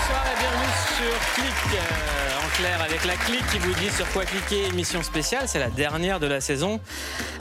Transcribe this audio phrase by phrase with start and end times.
[0.00, 1.74] Bonsoir et bienvenue sur Click.
[1.74, 4.66] euh, en clair, avec la clique qui vous dit sur quoi cliquer.
[4.66, 6.80] Émission spéciale, c'est la dernière de la saison.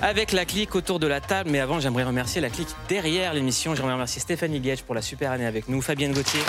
[0.02, 1.50] Avec la clique autour de la table.
[1.50, 3.76] Mais avant, j'aimerais remercier la clique derrière l'émission.
[3.76, 5.82] J'aimerais remercier Stéphanie Gage pour la super année avec nous.
[5.82, 6.42] Fabienne Gauthier.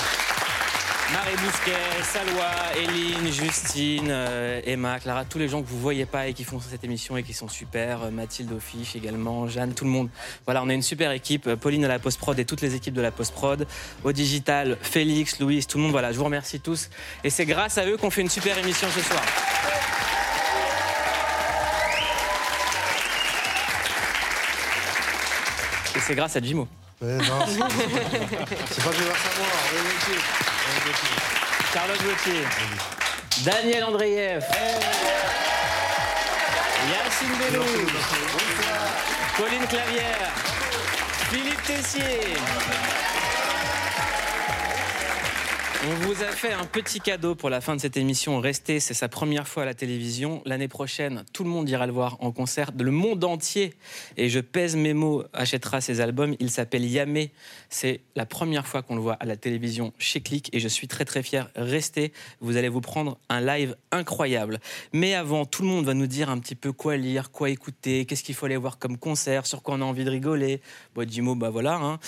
[1.13, 6.29] Marie Bousquet, Salwa, Eline, Justine, euh, Emma, Clara, tous les gens que vous voyez pas
[6.29, 8.03] et qui font cette émission et qui sont super.
[8.03, 10.09] Euh, Mathilde Aufiche également, Jeanne, tout le monde.
[10.45, 11.49] Voilà, on a une super équipe.
[11.49, 13.67] Euh, Pauline à la post-prod et toutes les équipes de la post-prod.
[14.05, 15.93] Au digital, Félix, Louise, tout le monde.
[15.93, 16.91] Voilà, je vous remercie tous.
[17.25, 19.23] Et c'est grâce à eux qu'on fait une super émission ce soir.
[26.11, 26.67] C'est grâce à Jimo.
[27.01, 29.47] Ouais, non, c'est pas grâce à moi.
[31.73, 32.43] Carlos Gauthier.
[33.45, 34.45] Daniel Andreev.
[36.91, 37.65] Yacine Bellou.
[39.37, 40.33] Pauline Clavière.
[41.30, 42.35] Philippe Tessier.
[45.83, 48.39] On vous a fait un petit cadeau pour la fin de cette émission.
[48.39, 50.43] Restez, c'est sa première fois à la télévision.
[50.45, 52.71] L'année prochaine, tout le monde ira le voir en concert.
[52.79, 53.73] Le monde entier,
[54.19, 56.37] et je pèse mes mots, achètera ses albums.
[56.39, 57.33] Il s'appelle Yamé.
[57.71, 60.87] C'est la première fois qu'on le voit à la télévision chez Click et je suis
[60.87, 61.49] très très fier.
[61.57, 64.61] Restez, vous allez vous prendre un live incroyable.
[64.93, 68.05] Mais avant, tout le monde va nous dire un petit peu quoi lire, quoi écouter,
[68.05, 70.61] qu'est-ce qu'il faut aller voir comme concert, sur quoi on a envie de rigoler.
[70.95, 71.77] Bon, Jimo, bah voilà.
[71.77, 71.99] hein.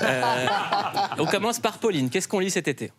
[0.00, 0.46] Euh,
[1.18, 2.08] on commence par Pauline.
[2.08, 2.90] Qu'est-ce qu'on lit cet été?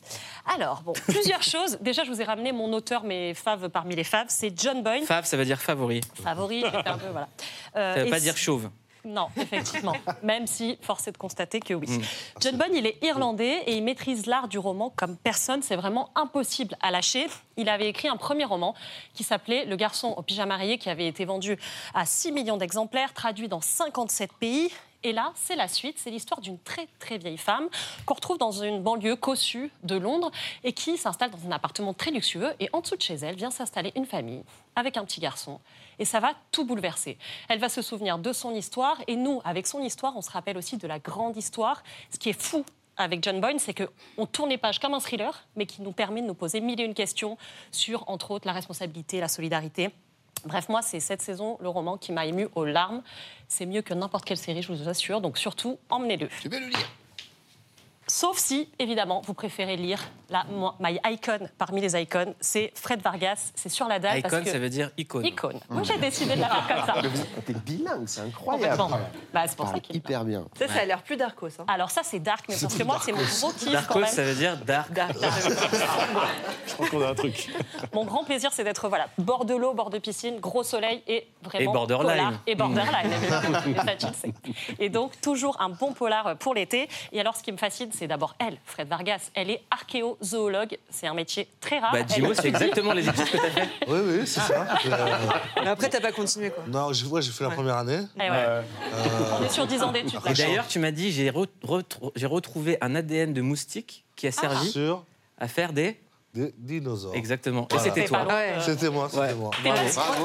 [0.46, 1.78] Alors, bon, plusieurs choses.
[1.82, 4.28] Déjà, je vous ai ramené mon auteur, mes faves parmi les faves.
[4.30, 5.04] C'est John Boyne.
[5.04, 6.02] Fav, ça veut dire favori.
[6.24, 7.30] Favori, un peu, voilà.
[7.76, 8.70] Euh, Ça veut et pas dire chauve.
[9.06, 9.96] Non, effectivement.
[10.24, 11.88] Même si, force est de constater que oui.
[11.88, 12.02] Mm.
[12.42, 15.62] John Boyne, il est irlandais et il maîtrise l'art du roman comme personne.
[15.62, 17.28] C'est vraiment impossible à lâcher.
[17.58, 18.76] Il avait écrit un premier roman
[19.14, 21.58] qui s'appelait Le garçon au pyjama rayé, qui avait été vendu
[21.94, 24.70] à 6 millions d'exemplaires, traduit dans 57 pays.
[25.04, 25.98] Et là, c'est la suite.
[25.98, 27.70] C'est l'histoire d'une très très vieille femme
[28.06, 30.30] qu'on retrouve dans une banlieue cossue de Londres
[30.64, 32.54] et qui s'installe dans un appartement très luxueux.
[32.60, 34.44] Et en dessous de chez elle vient s'installer une famille
[34.76, 35.60] avec un petit garçon.
[36.00, 37.18] Et ça va tout bouleverser.
[37.48, 38.98] Elle va se souvenir de son histoire.
[39.08, 41.84] Et nous, avec son histoire, on se rappelle aussi de la grande histoire.
[42.12, 42.66] Ce qui est fou
[42.98, 46.22] avec John Boyne, c'est qu'on tourne les pages comme un thriller, mais qui nous permet
[46.22, 47.38] de nous poser mille et une questions
[47.72, 49.92] sur, entre autres, la responsabilité, la solidarité.
[50.46, 53.02] Bref, moi, c'est cette saison, le roman qui m'a ému aux larmes.
[53.48, 55.22] C'est mieux que n'importe quelle série, je vous assure.
[55.22, 56.30] Donc surtout, emmenez-le.
[56.46, 56.90] Le lire.
[58.10, 60.00] Sauf si, évidemment, vous préférez lire
[60.32, 60.44] la
[60.80, 63.52] my icon parmi les icônes, c'est Fred Vargas.
[63.56, 65.26] C'est sur la dalle parce Icon, que ça veut dire icône.
[65.26, 65.60] icône.
[65.70, 67.10] Moi, j'ai décidé de la faire comme ça.
[67.46, 68.78] T'es bilingue, c'est incroyable.
[68.78, 69.00] Complètement.
[69.32, 69.96] Bah, c'est pour ça qu'il.
[69.96, 70.46] hyper bien.
[70.58, 71.48] Ça, ça a l'air plus darkos.
[71.60, 71.66] Hein.
[71.68, 74.10] Alors ça, c'est dark, mais parce que moi, c'est mon gros kiff quand Darkos, même.
[74.10, 74.90] ça veut dire dark.
[76.68, 77.50] Je crois qu'on a un truc.
[77.94, 81.28] Mon grand plaisir, c'est d'être voilà, bord de l'eau, bord de piscine, gros soleil et
[81.44, 82.16] vraiment Et borderline.
[82.18, 82.34] polar.
[82.48, 83.12] Et borderline,
[83.86, 84.34] le sais.
[84.80, 86.90] Et donc, toujours un bon polar pour l'été.
[87.12, 89.30] Et alors, ce qui me fascine, c'est d'abord elle, Fred Vargas.
[89.36, 90.78] Elle est archéozoologue.
[90.90, 91.92] C'est un métier très rare.
[91.92, 93.70] Bah, Jimo, c'est exactement les études que t'as fait.
[93.88, 94.66] Oui, oui, c'est ça.
[94.90, 95.18] Euh,
[95.64, 96.64] Mais après, t'as pas continué, quoi.
[96.68, 98.00] non, j'ai ouais, j'ai fait la première année.
[98.16, 98.62] Eh ouais.
[99.40, 100.20] On est sur 10 ans d'études.
[100.26, 104.28] Et d'ailleurs, tu m'as dit, j'ai re- retro- j'ai retrouvé un ADN de moustique qui
[104.28, 105.04] a servi Sur
[105.38, 106.00] à faire des.
[106.34, 107.14] des dinosaures.
[107.16, 107.68] Exactement.
[107.76, 108.26] Et c'était toi.
[108.26, 108.56] Ouais.
[108.62, 109.34] C'était moi, c'était Ouais.
[109.36, 109.52] moi.
[109.64, 110.24] Bravo.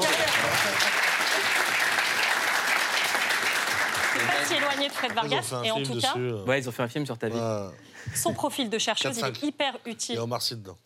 [4.47, 5.41] T'es pas si éloigné de Fred Ils ont Vargas.
[5.43, 6.07] fait un Et en film tout dessus.
[6.07, 7.35] cas, euh, Ouais, ils ont fait un film sur ta vie.
[7.35, 7.69] ouais.
[8.15, 9.27] son profil de chercheuse, il 4-5.
[9.27, 10.17] est hyper Il y utile.
[10.19, 10.77] a Omar Sy dedans.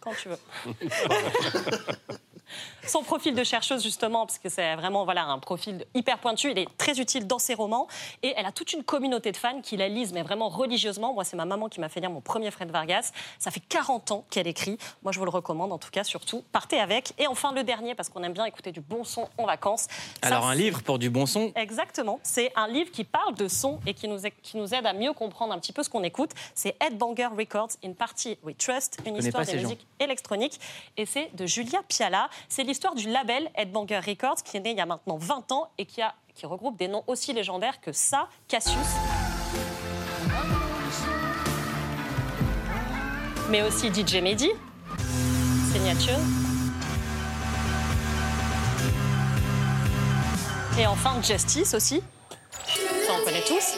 [0.00, 0.38] Quand tu veux.
[2.86, 6.58] Son profil de chercheuse, justement, parce que c'est vraiment voilà, un profil hyper pointu, il
[6.58, 7.88] est très utile dans ses romans.
[8.22, 11.12] Et elle a toute une communauté de fans qui la lisent, mais vraiment religieusement.
[11.12, 13.10] Moi, c'est ma maman qui m'a fait lire mon premier Fred Vargas.
[13.38, 14.78] Ça fait 40 ans qu'elle écrit.
[15.02, 16.44] Moi, je vous le recommande, en tout cas, surtout.
[16.52, 17.12] Partez avec.
[17.18, 19.88] Et enfin, le dernier, parce qu'on aime bien écouter du bon son en vacances.
[20.22, 21.52] Ça, Alors, un livre pour du bon son?
[21.56, 22.20] Exactement.
[22.22, 24.92] C'est un livre qui parle de son et qui nous, a- qui nous aide à
[24.92, 26.30] mieux comprendre un petit peu ce qu'on écoute.
[26.54, 29.62] C'est Headbanger Records, In Party We Trust, une histoire des gens.
[29.64, 30.60] musiques électroniques.
[30.96, 32.28] Et c'est de Julia Piala.
[32.48, 35.70] C'est l'histoire du label Headbanger Records qui est né il y a maintenant 20 ans
[35.78, 36.02] et qui,
[36.44, 38.76] regroupe des noms aussi légendaires que ça, Cassius.
[43.50, 44.50] Mais aussi DJ Mehdi,
[45.72, 46.18] Signature.
[50.78, 52.02] Et enfin Justice aussi.
[53.06, 53.76] Ça, on connaît tous.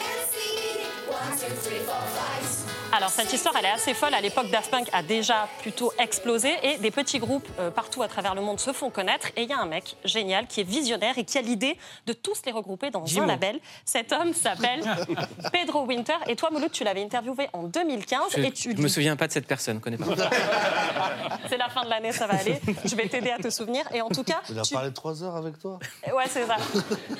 [2.91, 4.13] Alors cette histoire, elle est assez folle.
[4.15, 8.07] À l'époque, Daft Punk a déjà plutôt explosé et des petits groupes euh, partout à
[8.07, 9.27] travers le monde se font connaître.
[9.35, 11.77] Et il y a un mec génial qui est visionnaire et qui a l'idée
[12.07, 13.59] de tous les regrouper dans un label.
[13.85, 14.83] Cet homme s'appelle
[15.53, 16.15] Pedro Winter.
[16.27, 19.27] Et toi, Mouloud, tu l'avais interviewé en 2015 Je, et tu je me souviens pas
[19.27, 20.05] de cette personne, connais pas.
[21.49, 22.59] c'est la fin de l'année, ça va aller.
[22.85, 23.85] Je vais t'aider à te souvenir.
[23.93, 25.77] Et en tout cas, Il a tu- parlé trois heures avec toi?
[26.11, 26.55] ouais, c'est ça.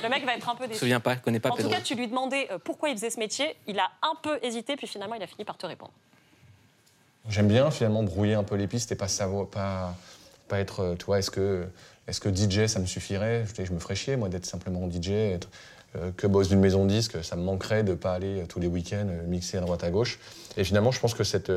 [0.03, 0.79] Le mec va être un peu Je me déçu.
[0.79, 1.71] souviens pas, connais pas En tout Pedro.
[1.71, 3.55] cas, tu lui demandais euh, pourquoi il faisait ce métier.
[3.67, 5.91] Il a un peu hésité, puis finalement, il a fini par répondre.
[7.29, 9.07] J'aime bien finalement brouiller un peu les pistes et pas
[10.59, 11.67] être, euh, tu vois, est-ce que,
[12.07, 13.45] est-ce que DJ ça me suffirait?
[13.57, 15.49] Je, me ferais chier moi d'être simplement DJ, être,
[15.95, 18.59] euh, que boss d'une maison de disques, ça me manquerait de pas aller euh, tous
[18.59, 20.19] les week-ends mixer à droite à gauche.
[20.57, 21.51] Et finalement, je pense que cet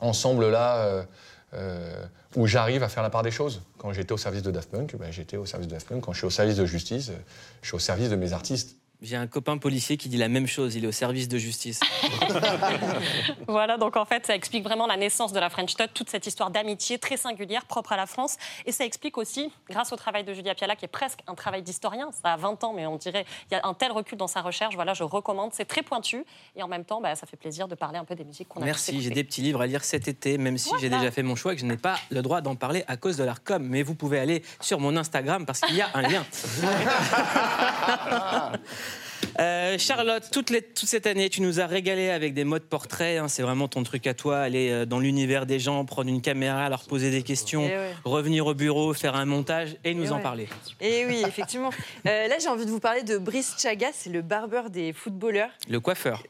[0.00, 1.06] ensemble-là,
[2.34, 3.62] où j'arrive à faire la part des choses.
[3.78, 6.04] Quand j'étais au service de Daft Punk, ben, j'étais au service de Daft Punk.
[6.04, 7.10] Quand je suis au service de justice,
[7.62, 8.76] je suis au service de mes artistes.
[9.02, 11.80] J'ai un copain policier qui dit la même chose, il est au service de justice.
[13.48, 16.26] Voilà, donc en fait, ça explique vraiment la naissance de la French Touch, toute cette
[16.26, 18.36] histoire d'amitié très singulière, propre à la France.
[18.64, 21.62] Et ça explique aussi, grâce au travail de Julia Piala, qui est presque un travail
[21.62, 24.26] d'historien, ça a 20 ans, mais on dirait il y a un tel recul dans
[24.26, 24.74] sa recherche.
[24.74, 25.52] Voilà, je recommande.
[25.54, 28.14] C'est très pointu et en même temps, bah, ça fait plaisir de parler un peu
[28.14, 30.70] des musiques qu'on a Merci, j'ai des petits livres à lire cet été, même si
[30.80, 32.96] j'ai déjà fait mon choix et que je n'ai pas le droit d'en parler à
[32.96, 33.62] cause de l'ARCOM.
[33.62, 36.24] Mais vous pouvez aller sur mon Instagram parce qu'il y a un lien.
[39.38, 43.18] Euh, Charlotte, toute, les- toute cette année, tu nous as régalé avec des modes portraits.
[43.18, 44.38] hein, c'est vraiment ton truc à toi.
[44.38, 47.94] Aller euh, dans l'univers des gens, prendre une caméra, leur poser des questions, Eh ouais.
[48.04, 50.22] revenir au bureau, faire un montage et nous Eh en ouais.
[50.22, 50.48] parler.
[50.80, 51.70] Et oui, effectivement.
[52.06, 55.50] Euh, là, j'ai envie de vous parler de Brice Chaga, c'est le barbeur des footballeurs.
[55.68, 56.22] Le coiffeur.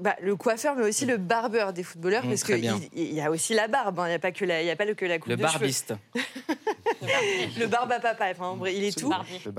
[0.00, 3.30] Bah, le coiffeur, mais aussi le barbeur des footballeurs, Mm, parce qu'il il y a
[3.30, 4.06] aussi la barbe, hein.
[4.06, 5.36] il n'y a pas que la, il y a pas le- que la coupe Le
[5.36, 5.52] de cheveux.
[5.58, 5.94] barbiste.
[7.58, 9.12] Le barbe à papa, enfin, en vrai, il est tout.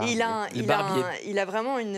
[0.06, 1.03] Et il, a, un- Le il, a barbier.
[1.03, 1.95] un- il a vraiment, une,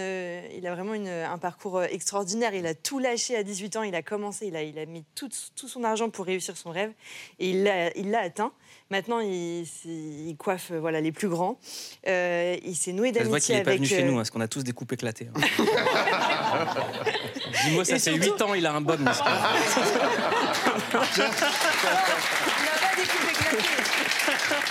[0.56, 2.54] il a vraiment une- un parcours euh, extraordinaire.
[2.54, 3.84] Il a tout lâché à 18 ans.
[3.84, 6.70] Il a commencé, il a, il a mis tout, tout son argent pour réussir son
[6.72, 6.92] rêve.
[7.40, 8.52] Et il l'a atteint.
[8.90, 11.60] Maintenant, il, c'est- il coiffe euh, voilà, les plus grands.
[12.08, 13.80] Euh, il s'est noué Ça se voit d'amitié qu'il n'est pas avec.
[13.82, 15.30] venu chez nous, hein, parce qu'on a tous des coupes éclatées.
[15.36, 15.42] hein.
[17.66, 19.00] Dis-moi, ça fait surtout- 8 ans, il a un bob.
[19.02, 19.26] n'est-ce pas
[20.94, 21.28] Il n'a
[22.80, 23.31] pas éclatées.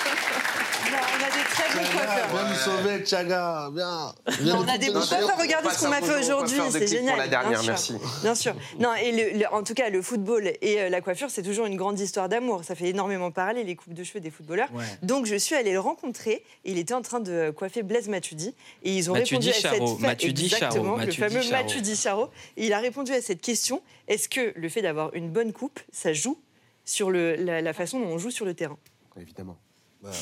[0.91, 2.29] Non, on a des très bons coiffeurs.
[2.33, 4.13] Viens nous sauver, Tchaga, viens.
[4.41, 7.15] Viens On a des bons coiffeurs, regardez ce qu'on m'a fait aujourd'hui, c'est génial.
[7.15, 7.69] Pour la bien dernière, sûr.
[7.69, 7.95] merci.
[8.23, 8.55] Bien sûr.
[8.81, 11.67] Non, et le- le- en tout cas, le football et euh, la coiffure, c'est toujours
[11.67, 12.65] une grande histoire d'amour.
[12.65, 14.69] Ça fait énormément parler, les coupes de cheveux des footballeurs.
[14.75, 14.83] Ouais.
[15.03, 16.43] Donc, je suis allée le rencontrer.
[16.65, 18.53] Il était en train de coiffer Blaise Matuidi.
[18.83, 21.63] Et ils ont Matuidi répondu à Charo, cette Matuidi Charo, Exactement, le Matuidi fameux Charo.
[21.63, 22.31] Matuidi Charo.
[22.57, 25.79] Et il a répondu à cette question est-ce que le fait d'avoir une bonne coupe,
[25.93, 26.37] ça joue
[26.85, 28.77] sur le, la, la façon dont on joue sur le terrain?
[29.21, 29.57] Évidemment.
[30.03, 30.13] Je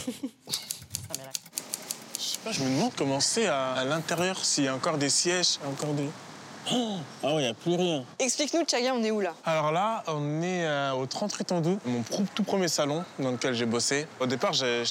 [2.23, 5.11] sais pas, je me demande comment c'est à, à l'intérieur, s'il y a encore des
[5.11, 6.09] sièges, encore des.
[6.71, 8.05] Oh, ah ouais, il n'y a plus rien.
[8.19, 11.79] Explique-nous, Tchaga, on est où là Alors là, on est euh, au 30 rue Tandou,
[11.87, 14.07] mon pr- tout premier salon dans lequel j'ai bossé.
[14.21, 14.85] Au départ, je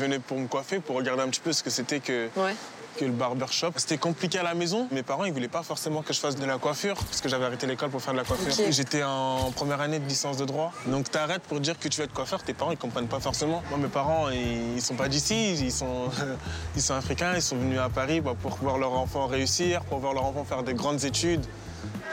[0.00, 2.54] venais pour me coiffer, pour regarder un petit peu ce que c'était que, Ouais.
[2.98, 3.72] Que le barbershop.
[3.76, 4.88] C'était compliqué à la maison.
[4.90, 7.44] Mes parents, ils voulaient pas forcément que je fasse de la coiffure, parce que j'avais
[7.44, 8.52] arrêté l'école pour faire de la coiffure.
[8.52, 8.70] Ok.
[8.70, 10.72] J'étais en première année de licence de droit.
[10.86, 13.62] Donc t'arrêtes pour dire que tu veux être coiffeur, tes parents, ils comprennent pas forcément.
[13.70, 16.10] Moi, mes parents, ils, sont pas d'ici, ils sont,
[16.76, 19.98] ils sont africains, ils sont venus à Paris bah, pour voir leur enfant réussir, pour
[20.00, 21.44] voir leur enfant faire des grandes études.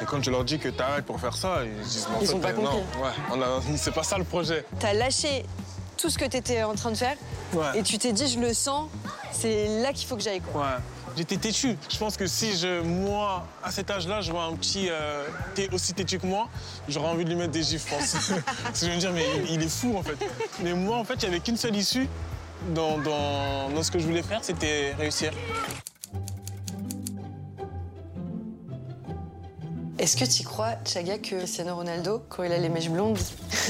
[0.01, 2.53] Et quand je leur dis que t'arrêtes pour faire ça, ils disent Ils pas euh,
[2.53, 2.63] compris.
[2.63, 3.47] Non, ouais,
[3.77, 4.65] c'est pas ça le projet.
[4.79, 5.45] T'as lâché
[5.97, 7.15] tout ce que t'étais en train de faire
[7.53, 7.79] Ouais.
[7.79, 8.89] et tu t'es dit, je le sens,
[9.37, 10.41] c'est là qu'il faut que j'aille.
[10.41, 10.77] quoi.
[11.17, 11.77] J'étais têtu.
[11.89, 15.69] Je pense que si je, moi, à cet âge-là, je vois un petit euh, t'es
[15.73, 16.49] aussi têtu que moi,
[16.89, 18.13] j'aurais envie de lui mettre des gifs, je pense.
[18.63, 20.17] Parce que je veux me dire, mais il, il est fou en fait.
[20.61, 22.07] Mais moi, en fait, il n'y avait qu'une seule issue
[22.73, 25.31] dans, dans, dans ce que je voulais faire, c'était réussir.
[30.05, 33.17] Est-ce que tu crois, Chaga, que Cristiano Ronaldo, quand il a les mèches blondes,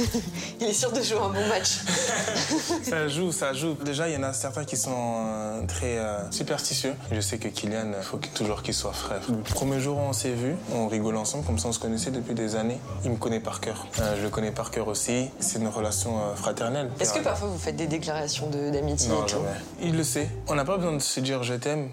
[0.59, 1.77] il est sûr de jouer un bon match
[2.83, 3.75] Ça joue, ça joue.
[3.85, 6.93] Déjà, il y en a certains qui sont euh, très euh, superstitieux.
[7.09, 9.21] Je sais que Kylian, il faut que- toujours qu'il soit frère.
[9.29, 12.11] Le premier jour où on s'est vu, on rigole ensemble, comme ça on se connaissait
[12.11, 12.79] depuis des années.
[13.05, 13.87] Il me connaît par cœur.
[14.01, 15.29] Euh, je le connais par cœur aussi.
[15.39, 16.91] C'est une relation euh, fraternelle.
[16.99, 19.37] Est-ce que parfois vous faites des déclarations de- d'amitié Non, et tout.
[19.81, 20.27] Il le sait.
[20.49, 21.87] On n'a pas besoin de se dire je t'aime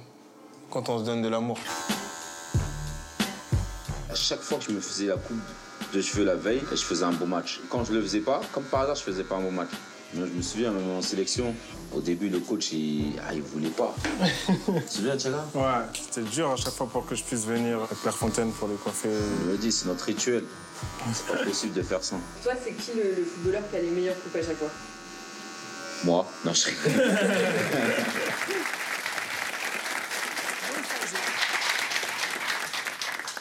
[0.68, 1.58] quand on se donne de l'amour.
[4.12, 5.38] À chaque fois que je me faisais la coupe
[5.94, 7.60] de cheveux la veille, je faisais un beau match.
[7.70, 9.70] Quand je le faisais pas, comme par hasard, je faisais pas un bon match.
[10.12, 11.54] Moi, je me souviens, même en sélection,
[11.94, 13.96] au début, le coach, il, ah, il voulait pas.
[14.46, 15.62] tu te souviens, Tchaga Ouais,
[15.94, 19.08] c'était dur à chaque fois pour que je puisse venir à Clairefontaine pour les coiffer.
[19.44, 20.44] Il me dit, c'est notre rituel.
[21.14, 22.16] C'est pas possible de faire ça.
[22.42, 24.70] Toi, c'est qui le, footballeur qui a les meilleures coupes à chaque fois
[26.04, 26.92] Moi Non, je rigole.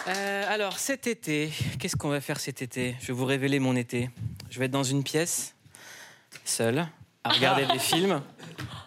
[0.07, 2.95] Euh, alors, cet été, qu'est-ce qu'on va faire cet été?
[3.01, 4.09] Je vais vous révéler mon été.
[4.49, 5.55] Je vais être dans une pièce,
[6.43, 6.87] seul,
[7.23, 8.21] à regarder des films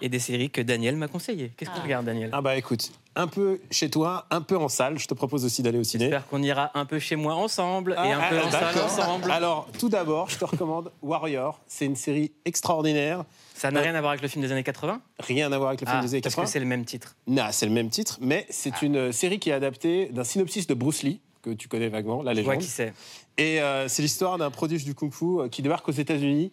[0.00, 1.52] et des séries que Daniel m'a conseillé.
[1.56, 2.30] Qu'est-ce qu'on regarde, Daniel?
[2.32, 4.98] Ah bah écoute, un peu chez toi, un peu en salle.
[4.98, 6.06] Je te propose aussi d'aller au ciné.
[6.06, 8.78] J'espère qu'on ira un peu chez moi ensemble et un Ah, peu ah, en salle
[8.80, 9.30] ensemble.
[9.30, 11.60] Alors, tout d'abord, je te recommande Warrior.
[11.68, 13.24] C'est une série extraordinaire.
[13.64, 15.80] Ça n'a rien à voir avec le film des années 80 Rien à voir avec
[15.80, 16.44] le film Ah, des années Parce 80.
[16.46, 17.16] que c'est le même titre.
[17.26, 20.66] Non, c'est le même titre, mais c'est une euh, série qui est adaptée d'un synopsis
[20.66, 22.64] de Bruce Lee, que tu connais vaguement, la Je vois légende.
[22.66, 22.92] qui c'est.
[23.38, 26.52] Et euh, c'est l'histoire d'un prodige du kung-fu euh, qui débarque aux États-Unis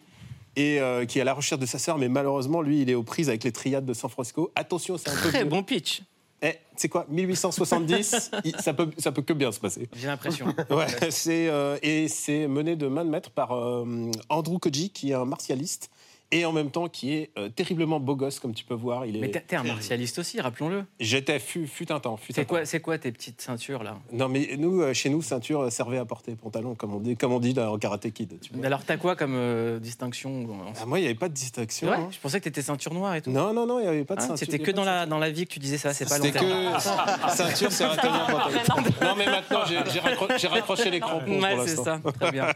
[0.56, 2.94] et euh, qui est à la recherche de sa sœur, mais malheureusement, lui, il est
[2.94, 4.50] aux prises avec les triades de San Francisco.
[4.54, 5.28] Attention, c'est un peu.
[5.28, 6.02] Très bon pitch,
[6.42, 9.88] Eh, c'est quoi 1870 il- ça, peut, ça peut que bien se passer.
[9.96, 10.46] j'ai l'impression.
[10.70, 15.10] Ouais, c'est, euh, et c'est mené de main de maître par euh, Andrew Koji, qui
[15.10, 15.90] est un martialiste
[16.32, 19.06] et en même temps qui est euh, terriblement beau gosse, comme tu peux voir.
[19.06, 19.20] Il est...
[19.20, 20.84] Mais t'es un martialiste aussi, rappelons-le.
[20.98, 22.14] J'étais fut, fut un temps.
[22.14, 23.98] Un C'est quoi, c'est quoi tes petites ceintures là?
[24.12, 27.16] Non, mais nous, euh, chez nous, ceinture euh, servait à porter pantalon, comme on dit,
[27.16, 28.38] comme on dit dans Karate Kid.
[28.40, 28.66] Tu vois.
[28.66, 30.46] Alors t'as quoi comme euh, distinction
[30.80, 31.92] Ah, moi, il n'y avait pas de distinction.
[31.92, 32.08] hein.
[32.10, 33.30] Je pensais que t'étais ceinture noire et tout.
[33.30, 34.38] Non, non, non, il n'y avait pas de Ah, ceinture.
[34.38, 36.38] C'était que dans la, dans la vie que tu disais ça, c'est pas long C'était
[36.38, 36.44] que
[37.36, 38.12] ceinture, c'est à pantalon.
[39.02, 42.46] Non, mais maintenant, j'ai j'ai raccro- j'ai raccroché les crampons Ouais, c'est ça, très bien.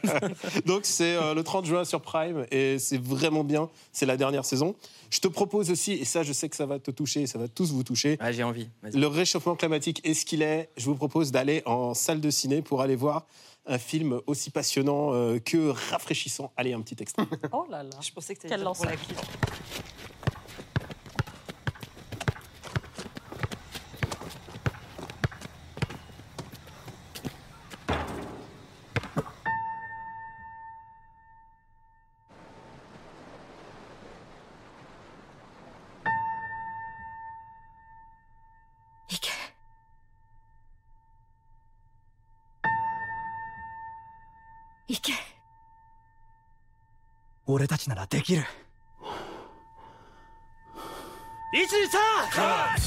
[0.64, 3.65] Donc, c'est euh, le 30 juin sur Prime et c'est vraiment bien.
[3.92, 4.74] C'est la dernière saison.
[5.10, 7.48] Je te propose aussi, et ça, je sais que ça va te toucher, ça va
[7.48, 8.16] tous vous toucher.
[8.20, 8.68] Ah, j'ai envie.
[8.82, 10.70] Le réchauffement climatique est ce qu'il est.
[10.76, 13.26] Je vous propose d'aller en salle de ciné pour aller voir
[13.66, 16.52] un film aussi passionnant euh, que rafraîchissant.
[16.56, 17.26] Allez, un petit extrait.
[17.52, 17.90] Oh là là.
[18.00, 18.46] Je pensais que
[48.06, 48.44] tu Quel allais
[52.32, 52.56] pour lancement.
[52.56, 52.86] la clip.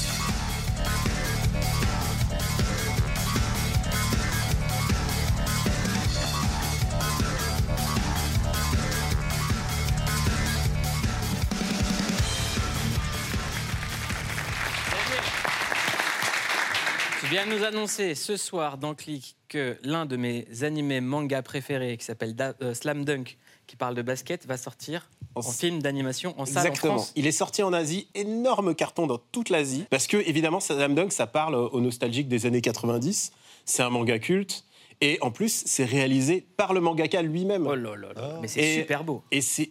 [17.20, 21.42] Tu viens de nous annoncer ce soir dans Click que l'un de mes animés manga
[21.42, 23.36] préférés, qui s'appelle Da- euh, Slam Dunk,
[23.70, 26.94] qui parle de basket, va sortir en, En- film d'animation en salle en Exactement.
[26.96, 27.12] France.
[27.14, 29.84] Il est sorti en Asie, énorme carton dans toute l'Asie.
[29.90, 33.30] Parce que, évidemment, Slam Dunk, ça parle aux nostalgiques des années 90.
[33.64, 34.64] C'est un manga culte.
[35.00, 37.64] Et en plus, c'est réalisé par le mangaka lui-même.
[37.66, 39.22] Oh là là là, mais c'est super beau.
[39.30, 39.70] Et c'est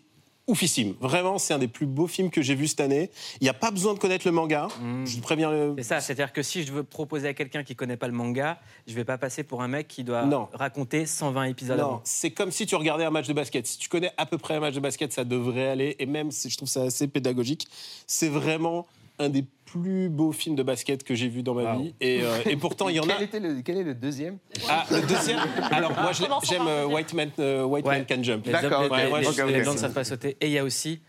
[0.50, 0.96] oufissime.
[1.00, 3.10] Vraiment, c'est un des plus beaux films que j'ai vu cette année.
[3.40, 4.68] Il n'y a pas besoin de connaître le manga.
[4.82, 5.06] Mm.
[5.06, 5.76] Je préviens le.
[5.78, 8.60] C'est ça, c'est-à-dire que si je veux proposer à quelqu'un qui connaît pas le manga,
[8.88, 10.50] je vais pas passer pour un mec qui doit Non.
[10.54, 13.68] raconter 120 épisodes Non, c'est comme si tu regardais un match de basket.
[13.68, 15.96] Si tu connais à peu près un match de basket, ça devrait aller.
[16.00, 17.68] Et même, si je trouve ça assez pédagogique.
[18.08, 18.88] C'est vraiment
[19.20, 21.82] un des plus beaux films de basket que j'ai vu dans ma Wow.
[21.84, 21.96] vie.
[22.02, 23.14] Et, euh, et pourtant, il y en a.
[23.14, 25.40] Quel, était le, quel est le deuxième Ah, le deuxième
[25.72, 26.12] Alors, moi,
[26.44, 26.86] j'aime euh.
[26.86, 27.98] White Man, euh, White Ouais.
[28.00, 28.50] Man Can Jump.
[28.50, 30.38] D'accord, les, ouais, blondes savent pas sauter.
[30.42, 31.02] Et il y a aussi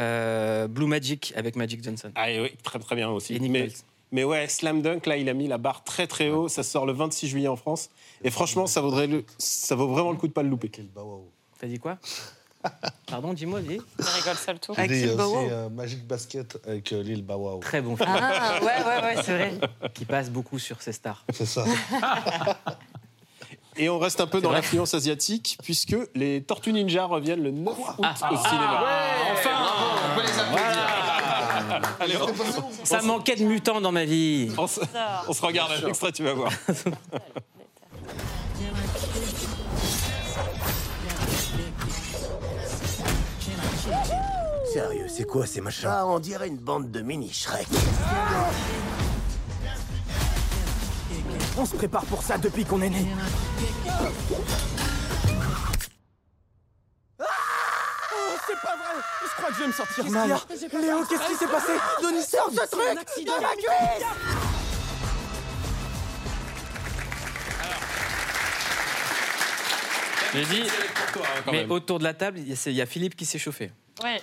[0.00, 2.10] euh, Blue Magic avec Magic Johnson.
[2.14, 3.34] Ah, oui, très très bien aussi.
[3.36, 3.68] Et mais,
[4.12, 6.48] mais ouais, Slam Dunk, là, il a mis la barre très très haut.
[6.48, 7.90] Ça sort le 26 juillet en France.
[8.24, 10.70] Et franchement, ça, vaudrait le- ça vaut vraiment le coup de pas le louper.
[11.60, 11.98] T'as dit quoi?
[13.06, 13.80] Pardon, dis-moi, dis.
[13.98, 14.72] Il rigole seul tout.
[14.76, 15.38] Avec Il y Kim a Bowo.
[15.38, 17.58] aussi euh, Magic Basket avec euh, Lil Bawao.
[17.60, 19.52] Très bon film Ah, ouais, ouais, ouais, c'est vrai.
[19.94, 21.24] qui passe beaucoup sur ces stars.
[21.32, 21.64] C'est ça.
[23.76, 27.78] Et on reste un peu dans l'influence asiatique, puisque les Tortues Ninja reviennent le 9
[27.78, 28.14] août Ah.
[28.32, 28.84] au cinéma.
[29.32, 29.50] Enfin
[30.12, 30.84] On peut les applaudir.
[32.00, 34.50] Allez, on, Ça manquait de mutants dans ma vie.
[34.58, 34.80] on se,
[35.28, 36.52] on se regarde un extrait, tu vas voir.
[44.72, 47.66] Sérieux, c'est quoi ces machins Ah, on dirait une bande de mini Shrek.
[51.56, 53.06] On se prépare pour ça depuis qu'on est né.
[57.20, 57.24] Oh,
[58.46, 60.28] c'est pas vrai Je crois que je vais me sortir mal.
[60.28, 61.72] Léo, qu'est-ce qui s'est passé
[62.02, 64.04] Denis, sors ce truc de ma cuisse
[70.34, 70.62] J'ai dit,
[71.44, 73.38] quand mais autour de la table, il y a- il y a Philippe qui s'est
[73.38, 73.70] chauffé.
[74.02, 74.20] Ouais.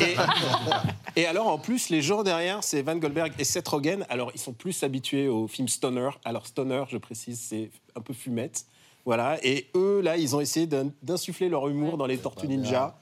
[0.00, 4.04] Et, et alors, en plus, les gens derrière, c'est Van Goldberg et Seth Rogen.
[4.08, 6.10] Alors, ils sont plus habitués au film Stoner.
[6.24, 8.64] Alors, Stoner, je précise, c'est un peu fumette.
[9.04, 9.38] Voilà.
[9.44, 12.98] Et eux, là, ils ont essayé d'in- d'insuffler leur humour dans les Tortues Ninja.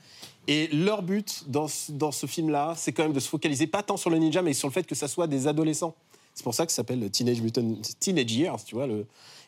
[0.49, 3.85] Et leur but dans ce, dans ce film-là, c'est quand même de se focaliser pas
[3.85, 5.95] tant sur le ninja, mais sur le fait que ça soit des adolescents.
[6.35, 8.89] C'est pour ça que ça s'appelle Teenage Mutant Teenage Years, tu vois.
[8.89, 9.07] Le...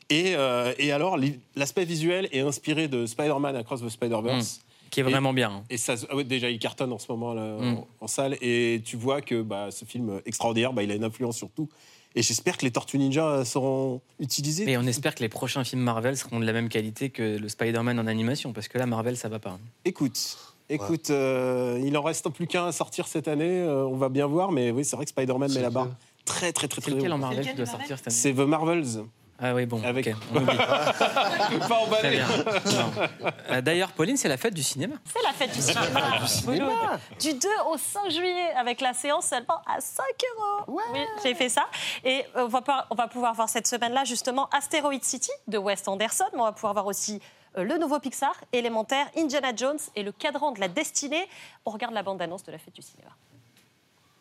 [0.09, 1.19] Et, euh, et alors,
[1.57, 4.61] l'aspect visuel est inspiré de Spider-Man Across the Spider-Verse.
[4.95, 5.51] Qui est vraiment bien.
[5.51, 5.65] hein.
[5.71, 7.77] Et ça, se- ah ouais, déjà, il cartonne en ce moment là, Mm.
[7.79, 8.37] en, en salle.
[8.41, 11.69] Et tu vois que bah, ce film extraordinaire, bah, il a une influence sur tout.
[12.17, 14.71] Et j'espère que les Tortues Ninja seront utilisées.
[14.71, 17.49] Et on espère que les prochains films Marvel seront de la même qualité que le
[17.49, 19.59] Spider-Man en animation, parce que là, Marvel, ça va pas.
[19.85, 20.37] Écoute,
[20.69, 23.59] écoute, euh, il en reste plus qu'un à sortir cette année.
[23.63, 25.89] euh, on va bien voir, mais oui, c'est vrai que Spider-Man met la barre
[26.25, 27.15] très, très, très, C'est très lequel haut.
[27.17, 29.03] en Marvel qui doit sortir cette année C'est The Marvels.
[29.41, 30.57] Ah oui, bon, Avec- ok, on oublie.
[31.69, 31.99] Pas emballé.
[31.99, 32.27] Très bien.
[32.29, 32.93] Non.
[33.51, 34.95] Euh, D'ailleurs, Pauline, c'est la fête du cinéma.
[35.05, 36.27] C'est la fête du cinéma.
[36.27, 36.99] cinéma.
[37.21, 40.05] Du 2 au 5 juillet, avec la séance seulement à 5
[40.37, 40.65] euros.
[40.95, 41.67] Oui, j'ai fait ça.
[42.05, 45.83] Et on va, pas- on va pouvoir voir cette semaine-là, justement, Asteroid City de Wes
[45.89, 46.25] Anderson.
[46.33, 47.21] Mais on va pouvoir voir aussi
[47.59, 51.27] euh, le nouveau Pixar, Élémentaire, Indiana Jones et le cadran de la destinée.
[51.65, 53.11] On regarde la bande-annonce de la fête du cinéma.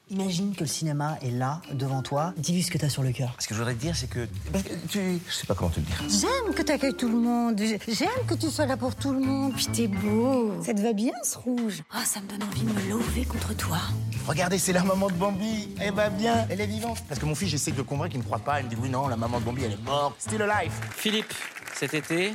[0.10, 2.33] Imagine que le cinéma est là, devant toi.
[2.38, 3.36] Dis-lui ce que t'as sur le cœur.
[3.39, 4.27] Ce que je voudrais te dire, c'est que.
[4.51, 5.19] parce que tu.
[5.27, 5.95] Je sais pas comment te le dire.
[6.07, 7.60] J'aime que tu accueilles tout le monde.
[7.88, 9.53] J'aime que tu sois là pour tout le monde.
[9.55, 10.62] Puis t'es beau.
[10.62, 11.81] Ça te va bien, ce rouge?
[11.95, 13.79] Oh, ça me donne envie de me lever contre toi.
[14.27, 15.69] Regardez, c'est la maman de Bambi.
[15.79, 17.03] Elle va bien, elle est vivante.
[17.07, 18.60] Parce que mon fils, j'essaie de le convaincre, il ne croit pas.
[18.60, 20.15] Il me dit oui, non, la maman de Bambi, elle est morte.
[20.19, 20.72] Still alive.
[20.95, 21.33] Philippe,
[21.75, 22.33] cet été,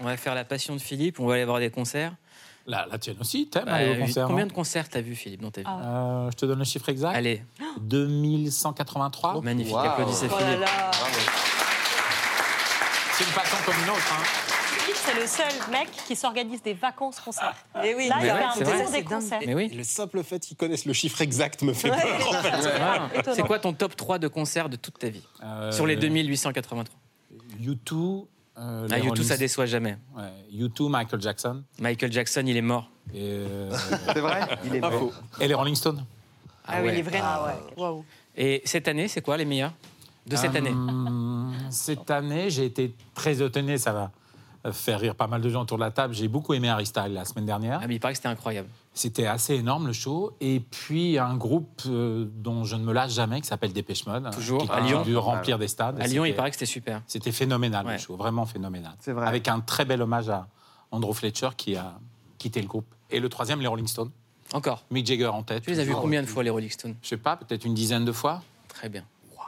[0.00, 2.14] on va faire la passion de Philippe, on va aller voir des concerts.
[2.66, 5.40] La, la tienne aussi, t'aimes Bah, aller au concert combien de concerts t'as vu, Philippe,
[5.42, 7.14] dans ta vie Euh, Je te donne le chiffre exact.
[7.16, 7.42] Allez.
[7.80, 9.40] 2183.
[9.42, 10.68] Magnifique, applaudissez Oh Philippe.
[13.14, 14.12] C'est une passion comme une autre.
[14.18, 14.22] hein.
[14.24, 17.54] Philippe, c'est le seul mec qui s'organise des vacances concerts.
[17.76, 19.40] Mais oui, Là, il fait ouais, un tour des concerts.
[19.46, 19.68] Mais oui.
[19.70, 22.00] Et Le simple fait qu'ils connaissent le chiffre exact me fait Ouais.
[22.00, 22.28] peur.
[22.28, 22.42] en
[23.22, 23.32] fait.
[23.34, 26.84] C'est quoi ton top 3 de concerts de toute ta vie Euh, Sur les 2883.
[27.60, 28.26] U2.
[28.58, 29.96] Euh, Ah, YouTube, ça déçoit jamais.
[30.16, 31.62] Ouais, U2, Michael Jackson.
[31.80, 32.90] Michael Jackson, il est mort.
[33.14, 33.70] Et, euh,
[34.06, 34.40] C'est vrai?
[34.64, 35.12] Il est mort.
[35.40, 36.04] et les Rolling Stones.
[36.66, 37.20] Ah, oui, les vrais.
[37.76, 38.04] Waouh.
[38.36, 39.72] Et cette année, c'est quoi les meilleurs
[40.26, 40.70] de cette année?
[40.70, 43.78] Hum, Cette année, j'ai été très étonné.
[43.78, 44.10] Ça va
[44.70, 46.14] faire rire pas mal de gens autour de la table.
[46.14, 47.80] J'ai beaucoup aimé Harry Styles la semaine dernière.
[47.82, 48.68] Ah, mais il paraît que c'était incroyable.
[48.94, 50.36] C'était assez énorme le show.
[50.40, 54.30] Et puis un groupe euh, dont je ne me lâche jamais, qui s'appelle Dépêche Mode,
[54.32, 55.02] Toujours, qui à a Lyon.
[55.02, 56.00] dû remplir des stades.
[56.00, 57.02] À Lyon, il paraît que c'était super.
[57.06, 57.94] C'était phénoménal Ouais.
[57.94, 58.92] le show, vraiment phénoménal.
[59.00, 59.26] C'est vrai.
[59.26, 60.46] Avec un très bel hommage à
[60.92, 61.98] Andrew Fletcher qui a
[62.38, 62.86] quitté le groupe.
[63.10, 64.10] Et le troisième, les Rolling Stones.
[64.52, 64.84] Encore.
[64.90, 65.62] Mick Jagger en tête.
[65.64, 66.94] Tu les as vus combien de fois, les Rolling Stones?
[67.02, 68.42] Je sais pas, peut-être une dizaine de fois.
[68.68, 69.04] Très bien.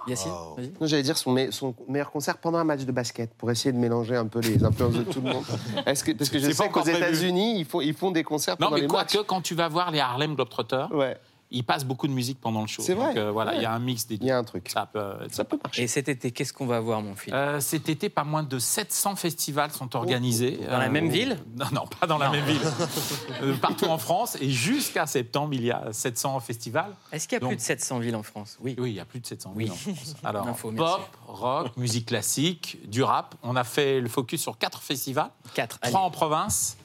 [0.06, 0.66] Yacine, vas-y.
[0.80, 3.72] Non, J'allais dire son, me- son meilleur concert pendant un match de basket pour essayer
[3.72, 5.44] de mélanger un peu les influences de tout le monde.
[5.84, 6.82] Que, parce que je sais qu'aux.
[6.84, 9.14] États-Unis, ils font, ils font des concerts Non, pendant mais les quoi matchs.
[9.16, 11.16] que quand tu vas voir les Harlem Globetrotters, Ouais,
[11.54, 12.82] ils passent beaucoup de musique pendant le show.
[12.82, 13.08] C'est vrai.
[13.08, 14.26] Donc, euh, voilà, il y a un mix des il deux.
[14.26, 14.68] y a un truc.
[14.68, 15.82] Ça peut être Ça peut marcher.
[15.82, 18.58] Et cet été, qu'est-ce qu'on va voir, mon Philippe Euh, cet été, pas moins de
[18.58, 20.58] 700 festivals sont organisés.
[20.68, 21.38] Dans la même ville?
[21.56, 22.60] Non, non, pas dans la même ville.
[23.42, 24.36] Euh, partout en France.
[24.40, 26.94] Et jusqu'à septembre, il y a 700 festivals.
[27.12, 28.56] Est-ce qu'il y a Donc- plus de 700 villes en France?
[28.60, 28.76] Oui.
[28.78, 29.64] Oui, il y a plus de 700 Oui.
[29.64, 30.14] villes en France.
[30.24, 33.34] Alors, Info, pop, rock, musique classique, du rap.
[33.42, 35.30] On a fait le focus sur quatre festivals.
[35.54, 35.80] 4.
[35.80, 36.76] Trois en province,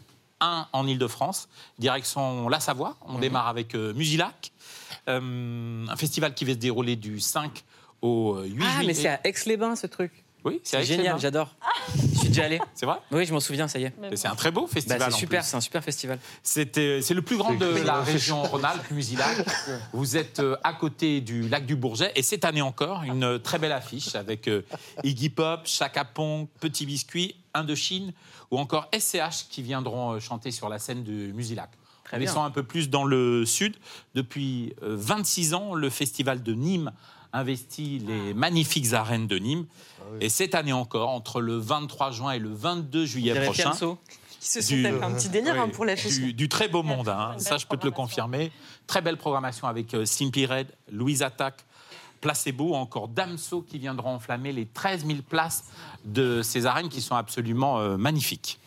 [0.42, 2.98] un en Ile-de-France, direction la Savoie.
[3.06, 3.22] On Mhm.
[3.22, 4.52] démarre avec euh, Musilac,
[5.08, 7.64] Euh, un festival qui va se dérouler du 5
[8.02, 8.88] au euh, 8 Ah, juillet.
[8.88, 10.12] mais c'est à Aix-les-Bains, ce truc.
[10.46, 11.54] Oui, c'est génial, j'adore.
[12.14, 12.60] Je suis déjà allé.
[12.74, 13.94] C'est vrai Oui, je m'en souviens, ça y est.
[14.16, 15.02] C'est un très beau Bah, festival.
[15.12, 16.18] c'est super, c'est un super festival.
[16.44, 19.36] C'était- C'est le plus grand de la région Rhône-Alpes, Musilac.
[19.94, 22.12] Vous êtes euh, à côté du lac du Bourget.
[22.16, 24.62] Et cette année encore, une euh, très belle affiche avec euh,
[25.04, 28.14] Iggy Pop, Chaka Ponk, Petit Biscuit, Indochine
[28.52, 31.70] ou encore SCH qui viendront euh, chanter sur la scène de Musilac.
[32.12, 32.20] Bien.
[32.20, 33.76] descend un peu plus dans le sud.
[34.16, 36.92] Depuis euh, 26 ans, le festival de Nîmes
[37.34, 39.66] investit les magnifiques arènes de Nîmes.
[40.20, 43.72] Et cette année encore, entre le 23 juin et le 22 juillet prochain.
[43.72, 46.16] Ils se sont Du- un petit délire hein, pour l'affiche.
[46.18, 47.36] du, du très beau monde, hein.
[47.38, 48.52] Ça je peux te le confirmer.
[48.88, 51.64] Très belle programmation avec euh, Simply Red, Louise Attaque,
[52.22, 55.66] Placebo, encore Damso qui viendront enflammer les 13 000 places
[56.06, 58.60] de ces arènes qui sont absolument euh, magnifiques.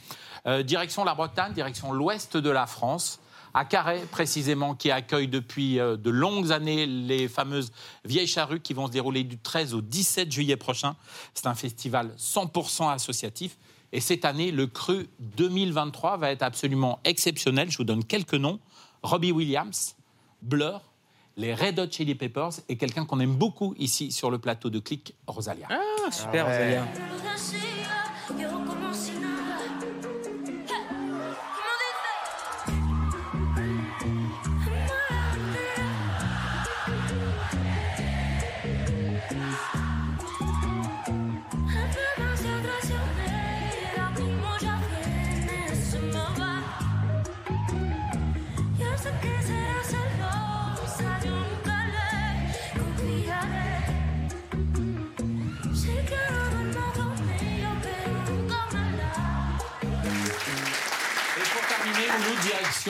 [0.47, 3.21] Euh, direction la Bretagne, direction l'ouest de la France,
[3.55, 7.73] à Carhaix précisément, qui accueille depuis euh, de longues années les fameuses
[8.05, 10.97] Vieilles Charrues qui vont se dérouler du 13 au 17 juillet prochain.
[11.35, 13.59] C'est un festival 100% associatif.
[13.93, 17.71] Et cette année, le cru 2023 va être absolument exceptionnel.
[17.71, 18.59] Je vous donne quelques noms.
[19.03, 19.97] Robbie Williams,
[20.41, 20.81] Blur,
[21.37, 24.79] les Red Hot Chili Peppers et quelqu'un qu'on aime beaucoup ici sur le plateau de
[24.79, 25.69] Click, Rosalia.
[25.71, 26.87] Ah, super, Rosalia.
[27.33, 27.52] Yo sé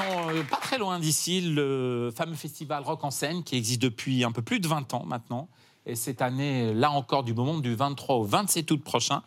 [0.03, 4.25] Direction euh, pas très loin d'ici, le fameux festival Rock en scène qui existe depuis
[4.25, 5.49] un peu plus de 20 ans maintenant.
[5.87, 9.23] Et cette année, là encore, du moment du 23 au 27 août prochain,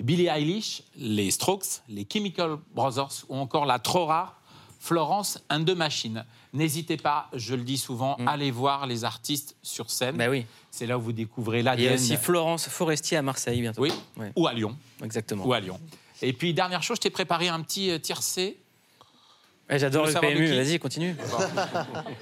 [0.00, 4.36] Billie Eilish, les Strokes, les Chemical Brothers ou encore la trop rare
[4.80, 6.24] Florence and the Machine.
[6.52, 10.16] N'hésitez pas, je le dis souvent, allez voir les artistes sur scène.
[10.16, 10.44] Bah oui.
[10.72, 11.94] C'est là où vous découvrez Il y a l'ADN.
[11.94, 13.82] aussi Florence Forestier à Marseille bientôt.
[13.82, 14.32] Oui, Ouais.
[14.34, 14.76] ou à Lyon.
[15.04, 15.46] Exactement.
[15.46, 15.78] Ou à Lyon.
[16.20, 18.58] Et puis, dernière chose, je t'ai préparé un petit euh, tiercé.
[19.72, 21.16] Ouais, J'adore le PMU, vas-y, continue.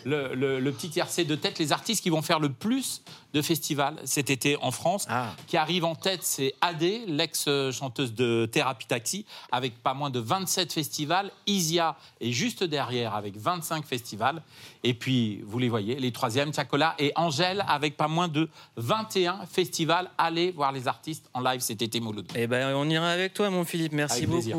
[0.05, 3.03] le, le- le petit tiercé de tête, les artistes qui vont faire le plus
[3.35, 5.07] de festivals cet été en France.
[5.09, 5.35] Ah.
[5.47, 10.73] Qui arrive en tête, c'est AD, l'ex-chanteuse de Thérapie Taxi, avec pas moins de 27
[10.73, 11.31] festivals.
[11.47, 14.43] Isia est juste derrière, avec 25 festivals.
[14.85, 19.41] Et puis, vous les voyez, les troisièmes, Tiakola et Angèle, avec pas moins de 21
[19.47, 20.09] festivals.
[20.19, 22.27] Allez voir les artistes en live cet été, Mouloud.
[22.35, 23.93] Eh ben, on ira avec toi, mon Philippe.
[23.93, 24.57] Merci Avec plaisir.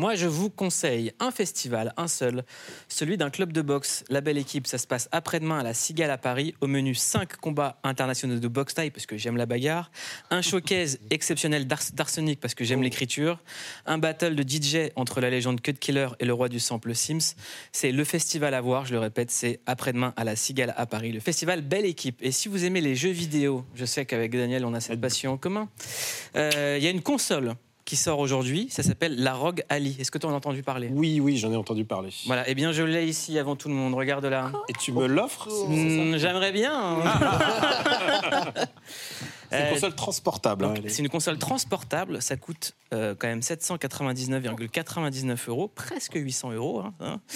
[0.00, 2.44] Moi, je vous conseille un festival, un seul,
[2.86, 4.68] celui d'un club de boxe, la belle équipe.
[4.68, 6.54] Ça se passe après-demain à la Cigale à Paris.
[6.60, 9.90] Au menu 5 combats internationaux de boxe taille parce que j'aime la bagarre,
[10.30, 13.40] un showcase exceptionnel d'Ars- d'Arsenic parce que j'aime l'écriture,
[13.86, 17.34] un battle de DJ entre la légende Cut Killer et le roi du sample Sims.
[17.72, 21.10] C'est le festival à voir, je le répète, c'est après-demain à la Cigale à Paris.
[21.10, 22.18] Le festival Belle Équipe.
[22.22, 25.32] Et si vous aimez les jeux vidéo, je sais qu'avec Daniel, on a cette passion
[25.32, 25.68] en commun.
[26.36, 27.54] Euh, Il y a une console
[27.88, 29.96] qui sort aujourd'hui, ça s'appelle la Rogue Ali.
[29.98, 30.90] Est-ce que tu en as entendu parler?
[30.92, 32.10] Oui, oui, j'en ai entendu parler.
[32.26, 34.52] Voilà, eh bien je l'ai ici avant tout le monde, regarde là.
[34.68, 35.48] Et tu me l'offres?
[35.66, 36.98] Hmm, J'aimerais bien.
[39.50, 40.64] C'est une Euh, console transportable.
[40.64, 46.52] hein, elle c'est une console transportable, ça coûte euh, quand même 799,99 euros, presque 800
[46.52, 46.80] euros.
[46.80, 47.20] hein, hein.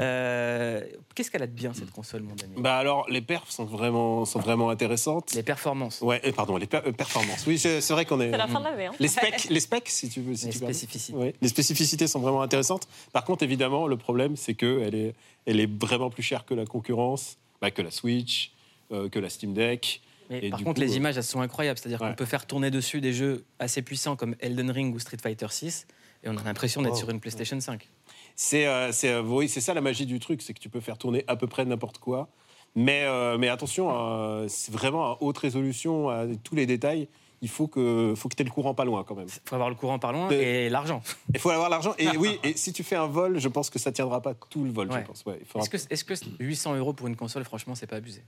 [0.00, 0.82] Euh,
[1.14, 2.54] Qu'est-ce qu'elle a de bien cette console, mon ami?
[2.56, 5.32] Bah alors, les perfs sont vraiment, sont vraiment intéressantes.
[5.34, 6.00] Les performances.
[6.00, 7.44] Ouais, euh, pardon, les per- euh, performances.
[7.46, 8.30] Oui, c'est vrai qu'on est.
[8.30, 8.86] C'est la fin de l'année.
[8.86, 8.92] Hein.
[9.00, 10.34] Les specs, les specs, si tu veux.
[10.36, 11.16] Si Les tu spécificités.
[11.16, 12.88] Ouais, Les spécificités sont vraiment intéressantes.
[13.12, 15.14] Par contre, évidemment, le problème, c'est qu'elle est,
[15.46, 18.52] elle est vraiment plus chère que la concurrence, bah, que la Switch,
[18.92, 20.00] euh, que la Steam Deck.
[20.30, 21.78] Mais Et par contre, coup, les euh, images, elles sont incroyables.
[21.78, 22.08] C'est-à-dire Ouais.
[22.10, 25.46] qu'on peut faire tourner dessus des jeux assez puissants comme Elden Ring ou Street Fighter
[25.50, 25.86] 6,
[26.24, 26.98] et on a l'impression d'être Wow.
[26.98, 27.88] sur une PlayStation 5.
[28.36, 30.80] C'est euh, c'est, euh, oui, c'est ça la magie du truc, c'est que tu peux
[30.80, 32.28] faire tourner à peu près n'importe quoi.
[32.74, 37.08] Mais, euh, mais attention, euh, c'est vraiment à haute résolution, à tous les détails.
[37.40, 39.28] Il faut que, faut que tu aies le courant pas loin quand même.
[39.28, 41.02] Il faut avoir le courant par loin De- et l'argent.
[41.34, 41.94] Il faut avoir l'argent.
[41.98, 44.64] Et oui, et si tu fais un vol, je pense que ça tiendra pas tout
[44.64, 44.90] le vol.
[44.90, 45.00] Ouais.
[45.02, 45.24] Je pense.
[45.24, 48.22] Ouais, faudra- Est-ce que, est-ce que 800 euros pour une console, franchement, c'est pas abusé?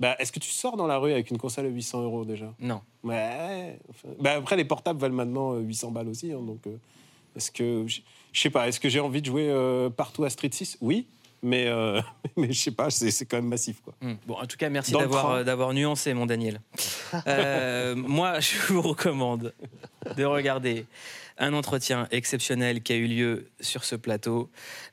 [0.00, 2.52] Bah, Est-ce que tu sors dans la rue avec une console à 800 euros déjà?
[2.58, 2.80] Non.
[3.02, 3.78] Ouais.
[3.90, 6.32] enfin, bah, après, les portables valent maintenant euh, 800 balles aussi.
[6.32, 6.76] hein, donc, euh,
[7.36, 7.84] est-ce que.
[7.86, 8.00] Je
[8.32, 11.06] je sais pas, est-ce que j'ai envie de jouer euh, partout à Street 6 Oui.
[11.44, 12.00] Mais, euh,
[12.36, 13.80] mais je sais pas, c'est c'est quand même massif.
[13.82, 13.94] Quoi.
[14.00, 14.14] Hmm.
[14.26, 16.60] Bon, en tout cas, merci d'avoir euh, d'avoir nuancé, mon Daniel.
[17.28, 19.54] Euh, moi, je vous recommande
[20.16, 20.84] de regarder
[21.38, 24.50] un entretien exceptionnel qui a eu lieu sur ce plateau.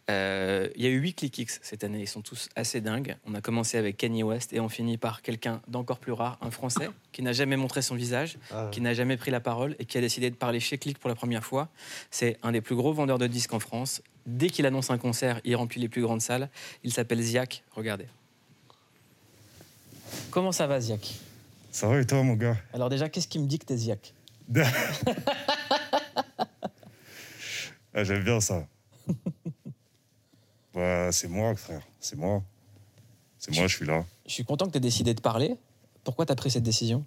[0.10, 3.16] Euh, il y a eu 8 ClickX cette année, ils sont tous assez dingues.
[3.26, 6.52] On a commencé avec Kanye West et on finit par quelqu'un d'encore plus rare, un
[6.52, 8.70] Français, qui n'a jamais montré son visage, Ah.
[8.72, 11.10] qui n'a jamais pris la parole et qui a décidé de parler chez Click pour
[11.10, 11.70] la première fois.
[12.12, 14.02] C'est un des plus gros vendeurs de disques en France.
[14.26, 16.50] Dès qu'il annonce un concert, il remplit les plus grandes salles.
[16.84, 18.08] Il s'appelle Ziak, regardez.
[20.30, 21.16] Comment ça va, Ziak?
[21.72, 22.58] Ça va et toi, mon gars?
[22.74, 24.14] Alors déjà, qu'est-ce qui me dit que t'es Ziak?
[27.94, 28.66] Ah, J'aime bien ça.
[30.74, 31.82] bah, c'est moi, frère.
[32.00, 32.42] C'est moi.
[33.38, 34.06] C'est moi, je suis là.
[34.26, 35.58] Je suis content que t'aies décidé de parler.
[36.06, 37.04] Pourquoi t'as pris cette décision?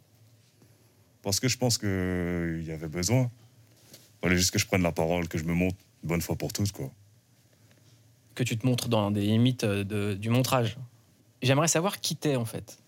[1.23, 3.31] Parce que je pense qu'il y avait besoin.
[3.95, 6.37] Il fallait juste que je prenne la parole, que je me montre une bonne fois
[6.37, 6.91] pour toutes, quoi.
[8.35, 10.77] Que tu te montres dans des limites euh, du montrage.
[11.43, 12.79] J'aimerais savoir qui t'es, en fait.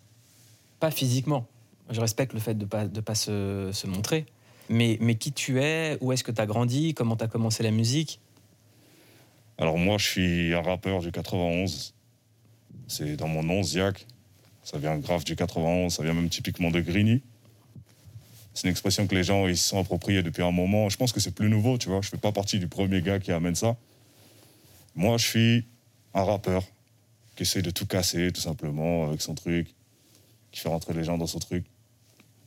[0.81, 1.47] Pas physiquement.
[1.91, 4.27] Je respecte le fait de pas, de pas se, montrer.
[4.69, 8.21] Mais, mais qui tu es Où est-ce que t'as grandi Comment t'as commencé la musique?
[9.59, 11.95] Alors moi, je suis un rappeur du 91.
[12.89, 14.07] C'est dans mon nom, Ziak.
[14.67, 17.23] Ça vient grave du 91, ça vient même typiquement de Grigny.
[18.53, 20.89] C'est une expression que les gens ils se sont appropriés depuis un moment.
[20.89, 22.01] Je pense que c'est plus nouveau, tu vois.
[22.03, 23.77] Je fais pas partie du premier gars qui amène ça.
[24.97, 25.67] Moi, je suis
[26.15, 26.63] un rappeur
[27.37, 29.75] qui essaie de tout casser, tout simplement, avec son truc,
[30.51, 31.65] qui fait rentrer les gens dans son truc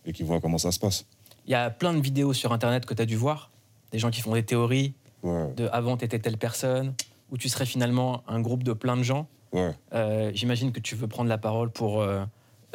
[0.05, 1.05] et qui voit comment ça se passe.
[1.45, 3.51] Il y a plein de vidéos sur Internet que t'as dû voir.
[3.91, 6.93] Des gens qui font des théories Ouais, de avant t'étais telle personne,
[7.29, 9.27] où tu serais finalement un groupe de plein de gens.
[9.51, 12.23] ouais, Euh, J'imagine que tu veux prendre la parole pour euh,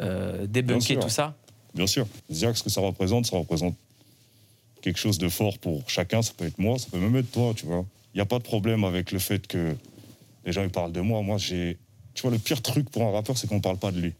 [0.01, 1.35] euh, débunker tout ça.
[1.73, 2.05] bien sûr.
[2.31, 3.75] Ziak, ce que ça représente, ça représente
[4.81, 6.21] quelque chose de fort pour chacun.
[6.21, 7.83] Ça peut être moi, ça peut même être toi, tu vois.
[8.15, 9.75] N'y a pas de problème avec le fait que
[10.45, 11.21] les gens ils parlent de moi.
[11.21, 11.77] Moi, j'ai.
[12.13, 14.13] Tu vois, le pire truc pour un rappeur, c'est qu'on ne parle pas de lui.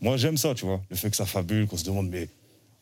[0.00, 0.80] Moi, j'aime ça, tu vois.
[0.88, 2.28] Le fait que ça fabule, qu'on se demande, mais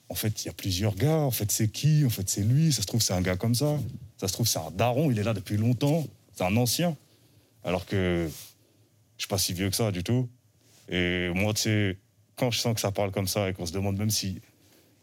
[0.08, 1.18] en fait, il y a plusieurs gars.
[1.18, 2.04] En fait, c'est qui?
[2.04, 2.72] En fait, c'est lui.
[2.72, 3.78] Ça se trouve, c'est un gars comme ça.
[4.18, 5.10] Ça se trouve, c'est un daron.
[5.10, 6.06] Il est là depuis longtemps.
[6.34, 6.96] C'est un ancien.
[7.64, 8.30] Alors que
[9.16, 10.28] je suis pas si vieux que ça du tout.
[10.88, 11.98] Et moi, tu sais,
[12.36, 14.40] quand je sens que ça parle comme ça et qu'on se demande même si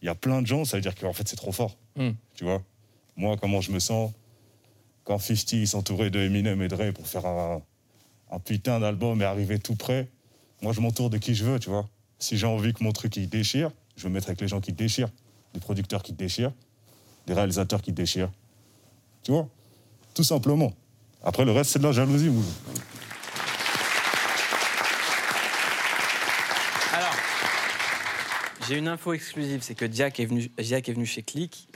[0.01, 1.77] il y a plein de gens, ça veut dire qu'en fait c'est trop fort.
[1.95, 2.11] Hmm.
[2.35, 2.63] Tu vois?
[3.15, 4.11] Moi, comment je me sens?
[5.07, 7.61] Quand 50 il s'entourait de Eminem et Dre pour faire un,
[8.29, 10.09] un putain d'album et arriver tout près.
[10.61, 11.87] Moi, je m'entoure de qui je veux, tu vois.
[12.19, 14.59] Si j'ai envie que mon truc il déchire, je veux me mettre avec les gens
[14.59, 15.09] qui déchirent,
[15.53, 16.51] des producteurs qui déchirent,
[17.25, 18.31] des réalisateurs qui déchirent.
[19.23, 19.47] Tu vois?
[20.13, 20.73] Tout simplement.
[21.23, 22.45] Après, le reste, c'est de la jalousie, Moulou.
[26.91, 27.15] Alors,
[28.67, 31.69] j'ai une info exclusive, c'est que Diak est venu, Diak est venu chez Click.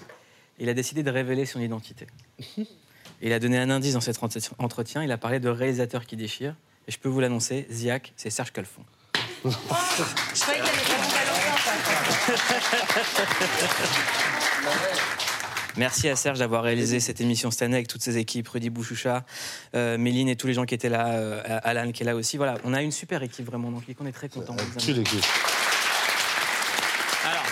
[0.60, 2.08] Il a décidé de révéler son identité.
[3.22, 5.04] Il a donné un indice dans cet ent- entretien.
[5.04, 6.56] Il a parlé de réalisateur qui déchire.
[6.88, 8.84] Et je peux vous l'annoncer, Ziak, c'est Serge Calfon.
[9.46, 11.02] Je croyais allait vraiment
[15.78, 19.24] Merci à Serge d'avoir réalisé cette émission cette année avec toutes ses équipes, Rudy Bouchoucha,
[19.76, 22.36] euh, Méline et tous les gens qui étaient là, euh, Alan qui est là aussi.
[22.38, 23.98] Voilà, on a une super équipe vraiment Click.
[24.02, 24.54] On est très contents.
[24.56, 25.18] de vous Quelle inviter.
[25.18, 25.26] équipe
[27.26, 27.44] Alors,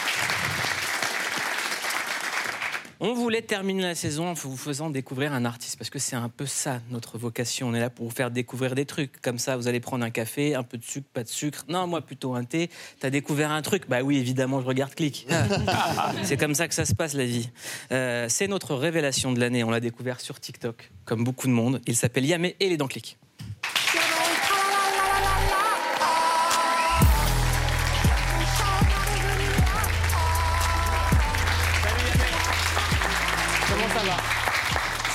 [3.00, 6.30] on voulait terminer la saison en vous faisant découvrir un artiste, parce que c'est un
[6.30, 7.70] peu ça notre vocation.
[7.70, 9.22] On est là pour vous faire découvrir des trucs.
[9.22, 11.66] Comme ça, vous allez prendre un café, un peu de sucre, pas de sucre.
[11.70, 12.70] Non, moi plutôt un thé.
[13.00, 15.28] T'as découvert un truc Bah oui, évidemment, je regarde Click.
[15.30, 16.14] Ah.
[16.24, 17.50] c'est comme ça que ça se passe la vie.
[17.92, 19.64] Euh, c'est notre révélation de l'année.
[19.64, 21.82] On l'a découvert sur TikTok, comme beaucoup de monde.
[21.88, 23.18] Il s'appelle Yamé et il est dans Click.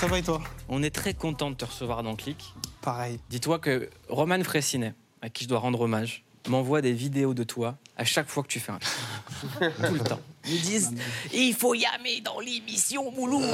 [0.05, 2.53] Ça va et toi On est très content de te recevoir dans Click.
[2.83, 3.19] Pareil.
[3.31, 7.79] Dis-toi que Roman Fressinet, à qui je dois rendre hommage, m'envoie des vidéos de toi
[7.96, 8.92] à chaque fois que tu fais un truc.
[9.87, 10.20] Tout le temps.
[10.46, 10.92] Ils disent
[11.33, 13.40] Il faut Yamé dans l'émission, Moulou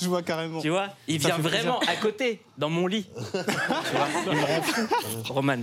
[0.00, 0.60] Je vois carrément.
[0.60, 1.60] Tu vois Il Ça vient plaisir.
[1.60, 3.06] vraiment à côté, dans mon lit.
[3.14, 4.88] Tu vois Il me rend fou.
[5.32, 5.58] Roman.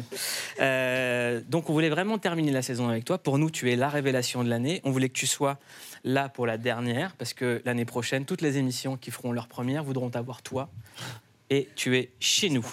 [0.59, 3.17] Euh, donc, on voulait vraiment terminer la saison avec toi.
[3.17, 4.81] Pour nous, tu es la révélation de l'année.
[4.83, 5.57] On voulait que tu sois
[6.03, 9.83] là pour la dernière, parce que l'année prochaine, toutes les émissions qui feront leur première
[9.83, 10.69] voudront t'avoir toi.
[11.49, 12.65] Et tu es chez nous.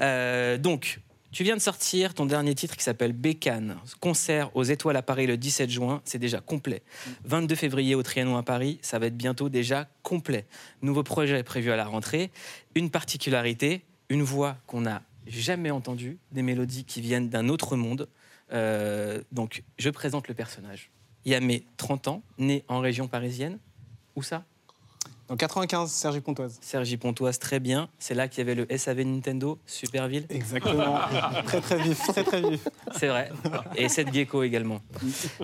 [0.00, 1.00] Euh, donc,
[1.30, 3.76] tu viens de sortir ton dernier titre qui s'appelle Bécane.
[4.00, 6.82] Concert aux Étoiles à Paris le 17 juin, c'est déjà complet.
[7.24, 10.46] 22 février au Trianon à Paris, ça va être bientôt déjà complet.
[10.80, 12.30] Nouveau projet prévu à la rentrée.
[12.74, 18.08] Une particularité, une voix qu'on n'a jamais entendue, des mélodies qui viennent d'un autre monde.
[18.52, 20.90] Euh, donc, je présente le personnage.
[21.26, 23.58] Yamé, 30 ans, né en région parisienne.
[24.16, 24.44] Où ça?
[25.28, 26.58] Dans 95, Sergi Pontoise.
[26.62, 27.90] Sergi Pontoise, très bien.
[27.98, 30.24] C'est là qu'il y avait le SAV Nintendo, Superville.
[30.30, 31.00] Exactement.
[31.44, 32.66] très très vif, très très vif.
[32.96, 33.30] C'est vrai.
[33.76, 34.80] Et cette gecko également.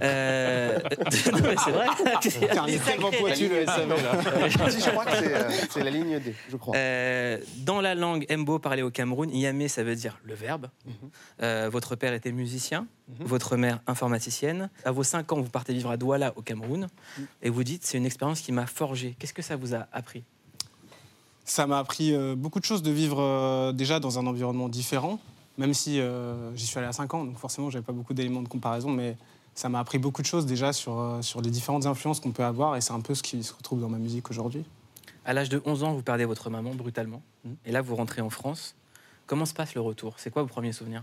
[0.02, 0.78] Euh...
[1.32, 1.86] non, mais c'est vrai.
[2.54, 4.48] Car il est tellement pointu, le SAV, là.
[4.48, 6.74] Je crois que c'est, euh, c'est la ligne D, je crois.
[6.76, 10.68] Euh, dans la langue Mbo parlée au Cameroun, Yamé, ça veut dire le verbe.
[10.86, 10.94] Mhm.
[11.42, 12.86] Euh, votre père était musicien,
[13.20, 14.70] votre mère informaticienne.
[14.84, 16.88] À vos 5 ans, vous partez vivre à Douala, au Cameroun,
[17.18, 17.26] Mhm.
[17.42, 19.14] et vous dites c'est une expérience qui m'a forgé.
[19.18, 20.24] Qu'est-ce que ça vous a appris?
[21.44, 25.18] Ça m'a appris euh, beaucoup de choses de vivre euh, déjà dans un environnement différent,
[25.58, 28.40] même si euh, j'y suis allé à 5 ans, donc forcément, j'avais pas beaucoup d'éléments
[28.42, 29.16] de comparaison, mais
[29.54, 32.76] ça m'a appris beaucoup de choses déjà sur, sur les différentes influences qu'on peut avoir,
[32.76, 34.64] et c'est un peu ce qui se retrouve dans ma musique aujourd'hui.
[35.26, 37.22] À l'âge de 11 ans, vous perdez votre maman brutalement,
[37.66, 38.74] et là, vous rentrez en France.
[39.26, 40.14] Comment se passe le retour?
[40.18, 41.02] C'est quoi vos premiers souvenirs?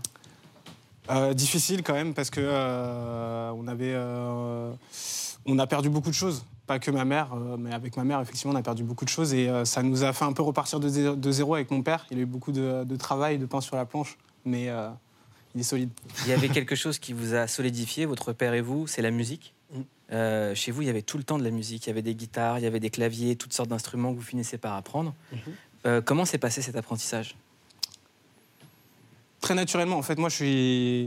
[1.10, 4.72] Euh, difficile quand même parce que euh, on avait, euh,
[5.46, 6.44] on a perdu beaucoup de choses.
[6.66, 9.34] Pas que ma mère, mais avec ma mère effectivement on a perdu beaucoup de choses
[9.34, 12.06] et ça nous a fait un peu repartir de, zé- de zéro avec mon père.
[12.12, 14.68] Il a eu beaucoup de, de travail, de pain sur la planche, mais
[15.56, 15.90] il est solide.
[16.24, 19.10] Il y avait quelque chose qui vous a solidifié, votre père et vous, c'est la
[19.10, 19.54] musique.
[20.12, 21.86] Euh, chez vous, il y avait tout le temps de la musique.
[21.86, 24.22] Il y avait des guitares, il y avait des claviers, toutes sortes d'instruments que vous
[24.24, 25.14] finissez par apprendre.
[25.84, 27.34] Euh, comment s'est passé cet apprentissage?
[29.42, 31.04] Très naturellement, en fait, moi je suis,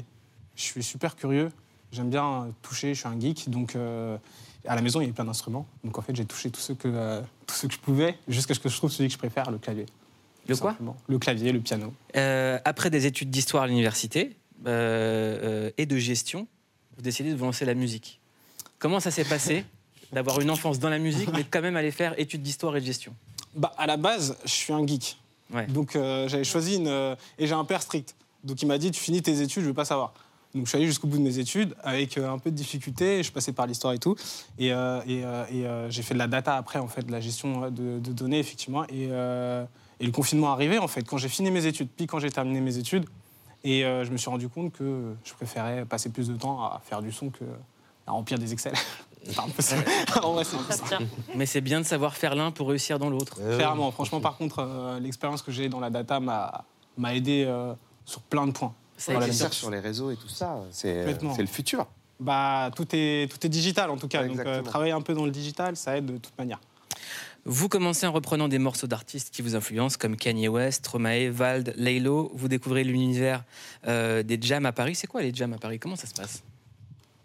[0.56, 1.50] je suis super curieux.
[1.91, 4.17] J'aime bien toucher, je suis un geek, donc euh,
[4.67, 5.65] à la maison il y avait plein d'instruments.
[5.84, 8.54] Donc en fait j'ai touché tous ceux que, euh, tous ceux que je pouvais jusqu'à
[8.54, 9.86] ce que je trouve celui que je préfère, le clavier.
[10.48, 10.71] Le Tout quoi?
[10.71, 10.98] Simplement.
[11.08, 11.93] Le clavier, le piano.
[12.17, 14.36] Euh, Après des études d'histoire à l'université
[14.67, 16.45] euh, euh, et de gestion,
[16.98, 18.19] vous décidez de vous lancer la musique.
[18.78, 19.63] Comment ça s'est passé
[20.12, 22.86] d'avoir une enfance dans la musique, mais quand même aller faire études d'histoire et de
[22.86, 23.15] gestion?
[23.56, 25.17] Bah, à la base, je suis un geek.
[25.69, 26.88] Donc euh, j'avais choisi une.
[26.88, 28.13] euh, et j'ai un père strict.
[28.45, 30.13] Donc il m'a dit Tu finis tes études, je veux pas savoir.
[30.53, 33.23] Donc je suis allé jusqu'au bout de mes études avec euh, un peu de difficulté.
[33.23, 34.15] Je passais par l'histoire et tout.
[34.58, 37.12] Et, euh, et, euh, et, euh, j'ai fait de la data après, en fait, de
[37.12, 38.86] la gestion de, de données, effectivement.
[38.86, 39.65] Et, euh,
[39.99, 42.31] et le confinement est arrivé, en fait, quand j'ai fini mes études, puis quand j'ai
[42.31, 43.05] terminé mes études.
[43.65, 46.79] Et euh, je me suis rendu compte que je préférais passer plus de temps à
[46.86, 47.43] faire du son que
[48.08, 48.73] à remplir des Excel.
[49.27, 49.75] C'est un peu ça.
[50.21, 50.99] en vrai, c'est un peu ça.
[51.34, 53.38] Mais c'est bien de savoir faire l'un pour réussir dans l'autre.
[53.55, 56.63] Clairement, franchement, par contre, euh, l'expérience que j'ai dans la data m'a
[56.97, 57.73] m'a aidé euh,
[58.06, 58.74] sur plein de points.
[58.98, 60.60] Ça Voilà, existe sur les réseaux et tout ça.
[60.72, 61.86] C'est le futur.
[62.20, 64.22] Bah, tout est, tout est digital en tout cas.
[64.22, 66.62] Ouais, donc, euh, travailler un peu dans le digital, ça aide de toute manière.
[67.44, 71.74] Vous commencez en reprenant des morceaux d'artistes qui vous influencent, comme Kanye West, Stromae, Vald,
[71.78, 72.32] Laylo.
[72.34, 73.44] Vous découvrez l'univers
[73.86, 74.96] euh, des jams à Paris.
[74.96, 75.78] C'est quoi les jams à Paris?
[75.78, 76.41] Comment ça se passe?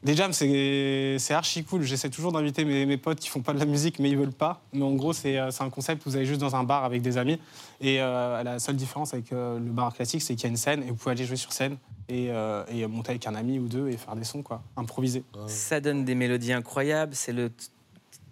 [0.03, 1.83] Les jams, c'est c'est archi cool.
[1.83, 4.33] J'essaie toujours d'inviter mes, mes potes qui font pas de la musique, mais ils veulent
[4.33, 4.63] pas.
[4.73, 6.85] Mais en gros, c'est euh, c'est un concept où vous allez juste dans un bar
[6.85, 7.39] avec des amis.
[7.83, 10.57] Et euh, la seule différence avec euh, le bar classique, c'est qu'il y a une
[10.57, 11.77] scène et vous pouvez aller jouer sur scène
[12.09, 14.63] et, euh, et monter avec un ami ou deux et faire des sons, quoi.
[14.77, 15.23] Improviser.
[15.47, 17.15] Ça donne des mélodies incroyables.
[17.15, 17.53] C'est le,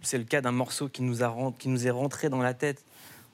[0.00, 2.82] c'est le cas d'un morceau qui nous, a, qui nous est rentré dans la tête,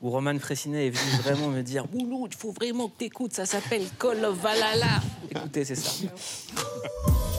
[0.02, 3.46] où Roman Fressinet est venu vraiment me dire Boulou, il faut vraiment que t'écoutes, ça
[3.46, 5.00] s'appelle Call of Valhalla.
[5.30, 6.06] Écoutez, c'est ça.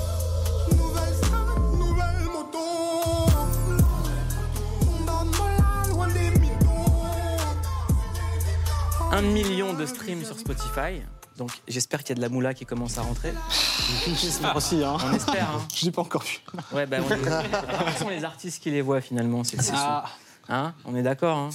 [9.15, 11.01] 1 million de streams sur Spotify.
[11.37, 13.31] Donc j'espère qu'il y a de la moula qui commence à rentrer.
[14.07, 14.83] j'espère aussi.
[14.83, 14.97] Hein.
[15.05, 15.51] On espère.
[15.51, 15.65] Hein.
[15.73, 16.41] Je l'ai pas encore vu.
[16.73, 17.97] Ouais, ben, bah, on est...
[17.97, 20.03] sont les artistes qui les voient finalement C'est ah.
[20.49, 21.37] Hein On est d'accord.
[21.37, 21.49] Hein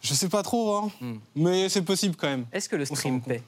[0.00, 0.90] Je sais pas trop, hein.
[1.00, 1.18] Hmm.
[1.36, 2.46] Mais c'est possible quand même.
[2.50, 3.44] Est-ce que le stream paie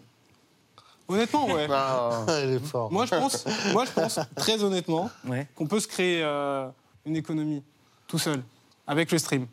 [1.09, 1.67] Honnêtement, ouais.
[1.73, 2.61] Ah, est.
[2.93, 5.11] Moi, je pense, moi, je pense très honnêtement
[5.57, 6.69] qu'on peut se créer euh,
[7.05, 7.65] une économie
[8.07, 8.45] tout seul
[8.87, 9.49] avec le stream.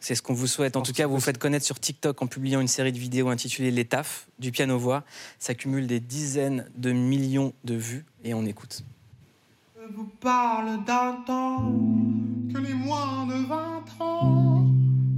[0.00, 0.76] C'est ce qu'on vous souhaite.
[0.76, 3.28] En tout cas, vous vous faites connaître sur TikTok en publiant une série de vidéos
[3.28, 5.04] intitulée Les Tafs du piano-voix.
[5.38, 8.84] Ça cumule des dizaines de millions de vues et on écoute.
[9.76, 11.72] Je vous parle d'un temps
[12.52, 14.66] que les moins de 20 ans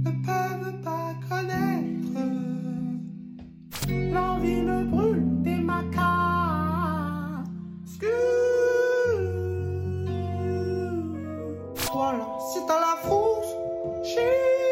[0.05, 1.79] ne peuvent pas connaître.
[4.13, 6.19] L'envie me brûle des macas.
[11.91, 13.55] Voilà, si t'as la frousse,
[14.03, 14.68] chie.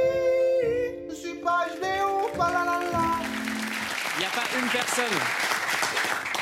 [4.98, 5.20] Personne.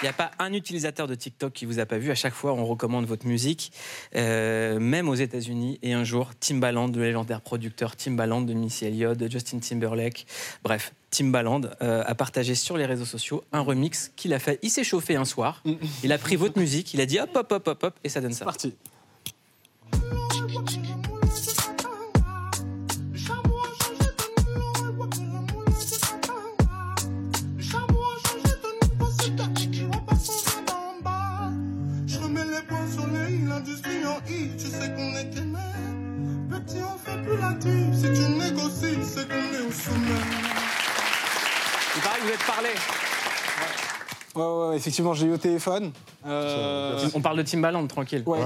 [0.01, 2.11] Il n'y a pas un utilisateur de TikTok qui vous a pas vu.
[2.11, 3.71] À chaque fois, on recommande votre musique,
[4.15, 5.79] euh, même aux États-Unis.
[5.81, 10.25] Et un jour, Timbaland, le légendaire producteur Timbaland de Missy Elliott, de Justin Timberlake,
[10.63, 14.59] bref, Timbaland euh, a partagé sur les réseaux sociaux un remix qu'il a fait.
[14.61, 15.63] Il s'est chauffé un soir.
[16.03, 18.21] Il a pris votre musique, il a dit hop, hop, hop, hop, hop, et ça
[18.21, 18.45] donne ça.
[18.45, 18.75] Parti.
[44.36, 45.91] Ouais, ouais, ouais, effectivement, j'ai eu au téléphone.
[46.25, 48.23] Euh, On parle de Timbaland, tranquille.
[48.25, 48.39] Ouais,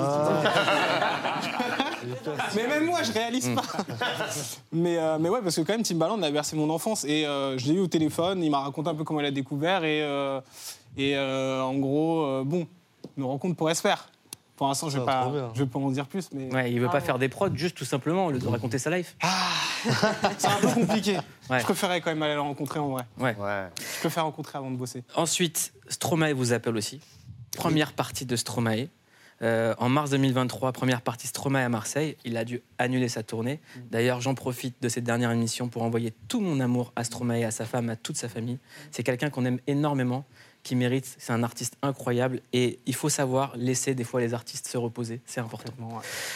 [2.55, 3.55] mais même moi, je réalise Mm.
[3.55, 3.61] pas.
[4.71, 7.03] mais, euh, mais ouais, parce que quand même, Timbaland a bercé mon enfance.
[7.05, 9.31] Et euh, je l'ai eu au téléphone, il m'a raconté un peu comment il a
[9.31, 9.83] découvert.
[9.83, 10.39] Et, euh,
[10.97, 12.67] et euh, en gros, euh, bon,
[13.17, 14.09] une rencontre pourrait se faire.
[14.59, 15.05] Pour l'instant, je je vais
[15.69, 16.27] pas en dire plus.
[16.33, 18.77] Mais Ouais, il veut pas faire des prods, juste tout simplement, au lieu de raconter
[18.77, 19.15] sa life.
[20.37, 21.15] c'est un peu compliqué.
[21.49, 21.59] Ouais.
[21.59, 23.03] Je préférais quand même aller le rencontrer en vrai.
[23.17, 23.37] Ouais.
[23.37, 25.05] Je préfère rencontrer avant de bosser.
[25.15, 26.99] Ensuite, Stromae vous appelle aussi.
[27.55, 28.89] Première partie de Stromae.
[29.41, 32.17] Euh, en mars 2023, première partie Stromae à Marseille.
[32.25, 33.61] Il a dû annuler sa tournée.
[33.91, 37.51] D'ailleurs, j'en profite de cette dernière émission pour envoyer tout mon amour à Stromae, à
[37.51, 38.59] sa femme, à toute sa famille.
[38.91, 40.25] C'est quelqu'un qu'on aime énormément,
[40.69, 41.15] qui mérite.
[41.17, 42.41] C'est un artiste incroyable.
[42.53, 45.19] Et il faut savoir laisser des fois les artistes se reposer.
[45.25, 45.73] C'est important.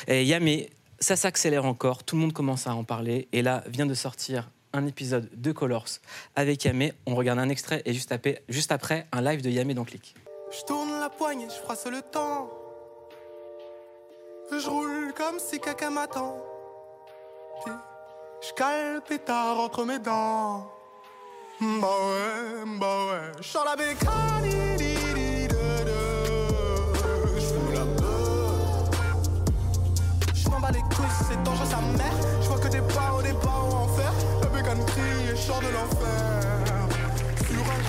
[0.07, 2.03] Et Yamé, ça s'accélère encore.
[2.03, 3.27] Tout le monde commence à en parler.
[3.31, 5.99] Et là, vient de sortir un épisode de Colors
[6.35, 6.93] avec Yamé.
[7.05, 10.15] On regarde un extrait et juste après, juste après un live de Yamé dans Click.
[10.51, 12.49] Je tourne la poignée, je froisse le temps.
[14.51, 16.43] Je roule comme si quelqu'un m'attend.
[17.67, 20.72] Je cale le pétard entre mes dents.
[21.63, 23.31] Ouais, bah ouais.
[23.65, 24.43] La bécane.
[24.43, 27.39] di, di, di, de, de.
[27.39, 28.91] Je fous la peur.
[30.35, 32.11] Je m'en bats les couilles, c'est dangereux sa mère.
[32.41, 34.11] Je vois que des barreaux, des barreaux en fer.
[34.41, 36.19] La bécane crie et de l'enfer.
[37.47, 37.83] Sur un.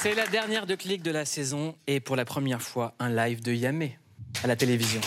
[0.00, 3.42] C'est la dernière de Click de la saison et pour la première fois, un live
[3.42, 3.98] de Yamé
[4.42, 5.00] à la télévision.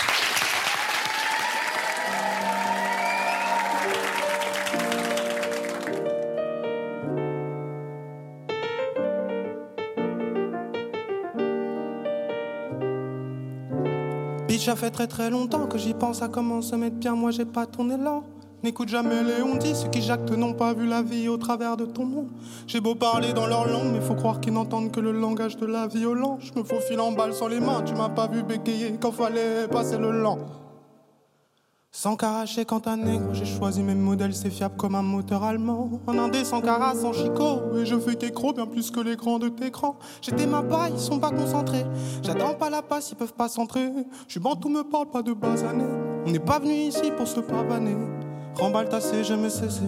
[14.50, 17.14] Bitch, ça fait très très longtemps que j'y pense à comment se mettre bien.
[17.14, 18.24] Moi, j'ai pas ton élan.
[18.64, 21.78] N'écoute jamais les on dit, ceux qui jactent n'ont pas vu la vie au travers
[21.78, 22.30] de ton nom.
[22.66, 25.68] J'ai beau parler dans leur langue, mais faut croire qu'ils n'entendent que le langage de
[25.68, 26.42] la violence.
[26.52, 29.68] Je me faufile en balle sans les mains, tu m'as pas vu bégayer quand fallait
[29.68, 30.40] passer le lent.
[31.92, 35.90] Sans caracher quand un négro, j'ai choisi mes modèles, c'est fiable comme un moteur allemand.
[36.08, 39.50] Un indé sans cara, sans chicot, et je fais qu'écro bien plus que l'écran de
[39.50, 39.98] t'écran.
[40.22, 41.86] J'étais ma paille, ils sont pas concentrés.
[42.22, 43.90] J'attends pas la passe, ils peuvent pas s'entrer.
[44.28, 45.84] Je suis bantou, me parle pas de basané.
[46.28, 47.98] On n'est pas venu ici pour se pavaner.
[48.54, 49.84] Remballe ta C, jamais cessé.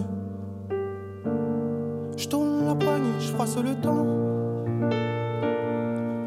[2.16, 4.06] Je tourne la poignée, je froisse le temps.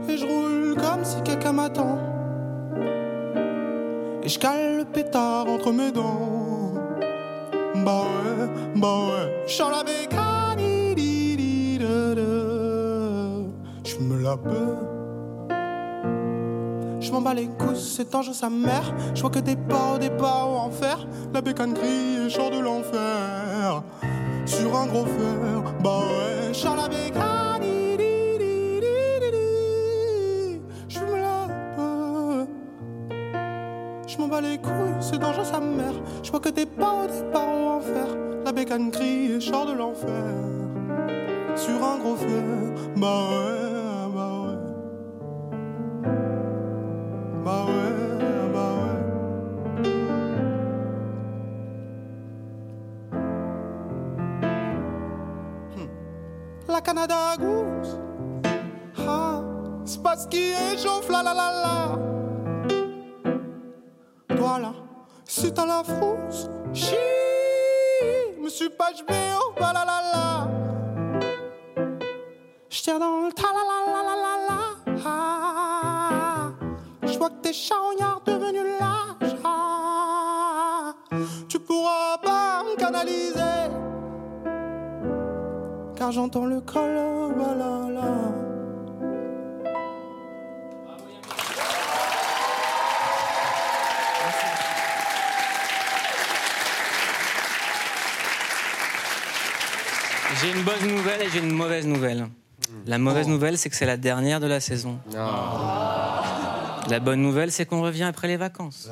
[0.08, 2.15] Et je roule comme si quelqu'un m'attend.
[4.26, 6.74] Et je cale le pétard entre mes dents.
[7.86, 9.44] Bah ouais, bah ouais.
[9.46, 10.96] J'sens la bécane,
[13.84, 14.36] je me la.
[17.00, 18.96] Je m'en bats les couilles, c'est dangereux sa mère.
[19.14, 21.06] Je vois que des pas au départ au enfer.
[21.32, 23.84] La bécane crie et chante de l'enfer.
[24.48, 27.45] Sur un gros fer, bah ouais, chante la bécane.
[34.42, 35.94] Les couilles, c'est dangereux sa mère.
[36.24, 38.08] Je vois que des pas au départ au enfer.
[38.44, 40.34] La bécane crie et chante de l'enfer.
[41.56, 42.44] Sur un gros fer,
[42.98, 43.65] bah ouais,
[65.76, 65.84] la
[68.42, 70.48] me suis pas HBO, bah la la la.
[72.70, 74.62] J'tire dans le ta la la la la la la.
[75.06, 76.52] Ah,
[77.04, 79.36] je vois que t'es charognard devenu lâche.
[79.44, 80.94] Ah,
[81.50, 83.70] tu pourras pas me canaliser.
[85.96, 86.98] Car j'entends le col,
[100.42, 102.28] J'ai une bonne nouvelle et j'ai une mauvaise nouvelle.
[102.88, 105.00] La mauvaise nouvelle, c'est que c'est la dernière de la saison.
[105.14, 108.90] La bonne nouvelle, c'est qu'on revient après les vacances.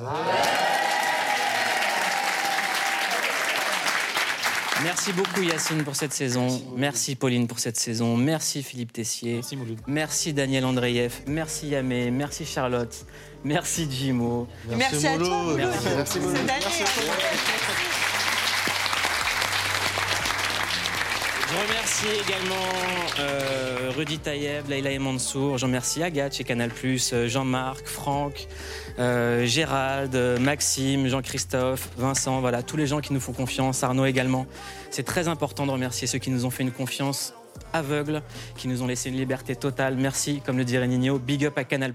[4.83, 6.61] Merci beaucoup Yacine pour cette saison.
[6.75, 8.17] Merci Pauline pour cette saison.
[8.17, 9.39] Merci Philippe Tessier.
[9.87, 11.21] Merci, Daniel Andreyev.
[11.27, 12.11] Merci Yamé.
[12.11, 13.05] Merci Charlotte.
[13.45, 14.47] Merci Jimo.
[14.67, 15.27] Merci, à toi.
[15.27, 15.57] Mouloud.
[15.57, 15.87] Merci.
[15.95, 16.37] Merci, Mouloud.
[16.37, 17.62] Cette année.
[21.93, 22.55] Je remercie également
[23.19, 25.57] euh, Rudy Tayeb, Laïla et Mansour.
[25.57, 26.71] Je remercie Agathe chez Canal+,
[27.13, 28.47] euh, Jean-Marc, Franck,
[28.99, 34.05] euh, Gérald, euh, Maxime, Jean-Christophe, Vincent, voilà, tous les gens qui nous font confiance, Arnaud
[34.05, 34.47] également.
[34.89, 37.33] C'est très important de remercier ceux qui nous ont fait une confiance
[37.73, 38.23] aveugle,
[38.57, 39.95] qui nous ont laissé une liberté totale.
[39.95, 41.93] Merci, comme le dirait Nino, big up à Canal+,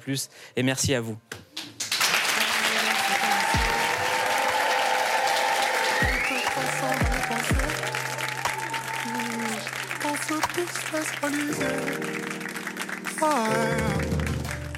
[0.57, 1.17] et merci à vous.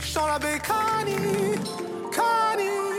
[0.00, 1.16] Sur la baie Cani,
[2.10, 2.89] Cani.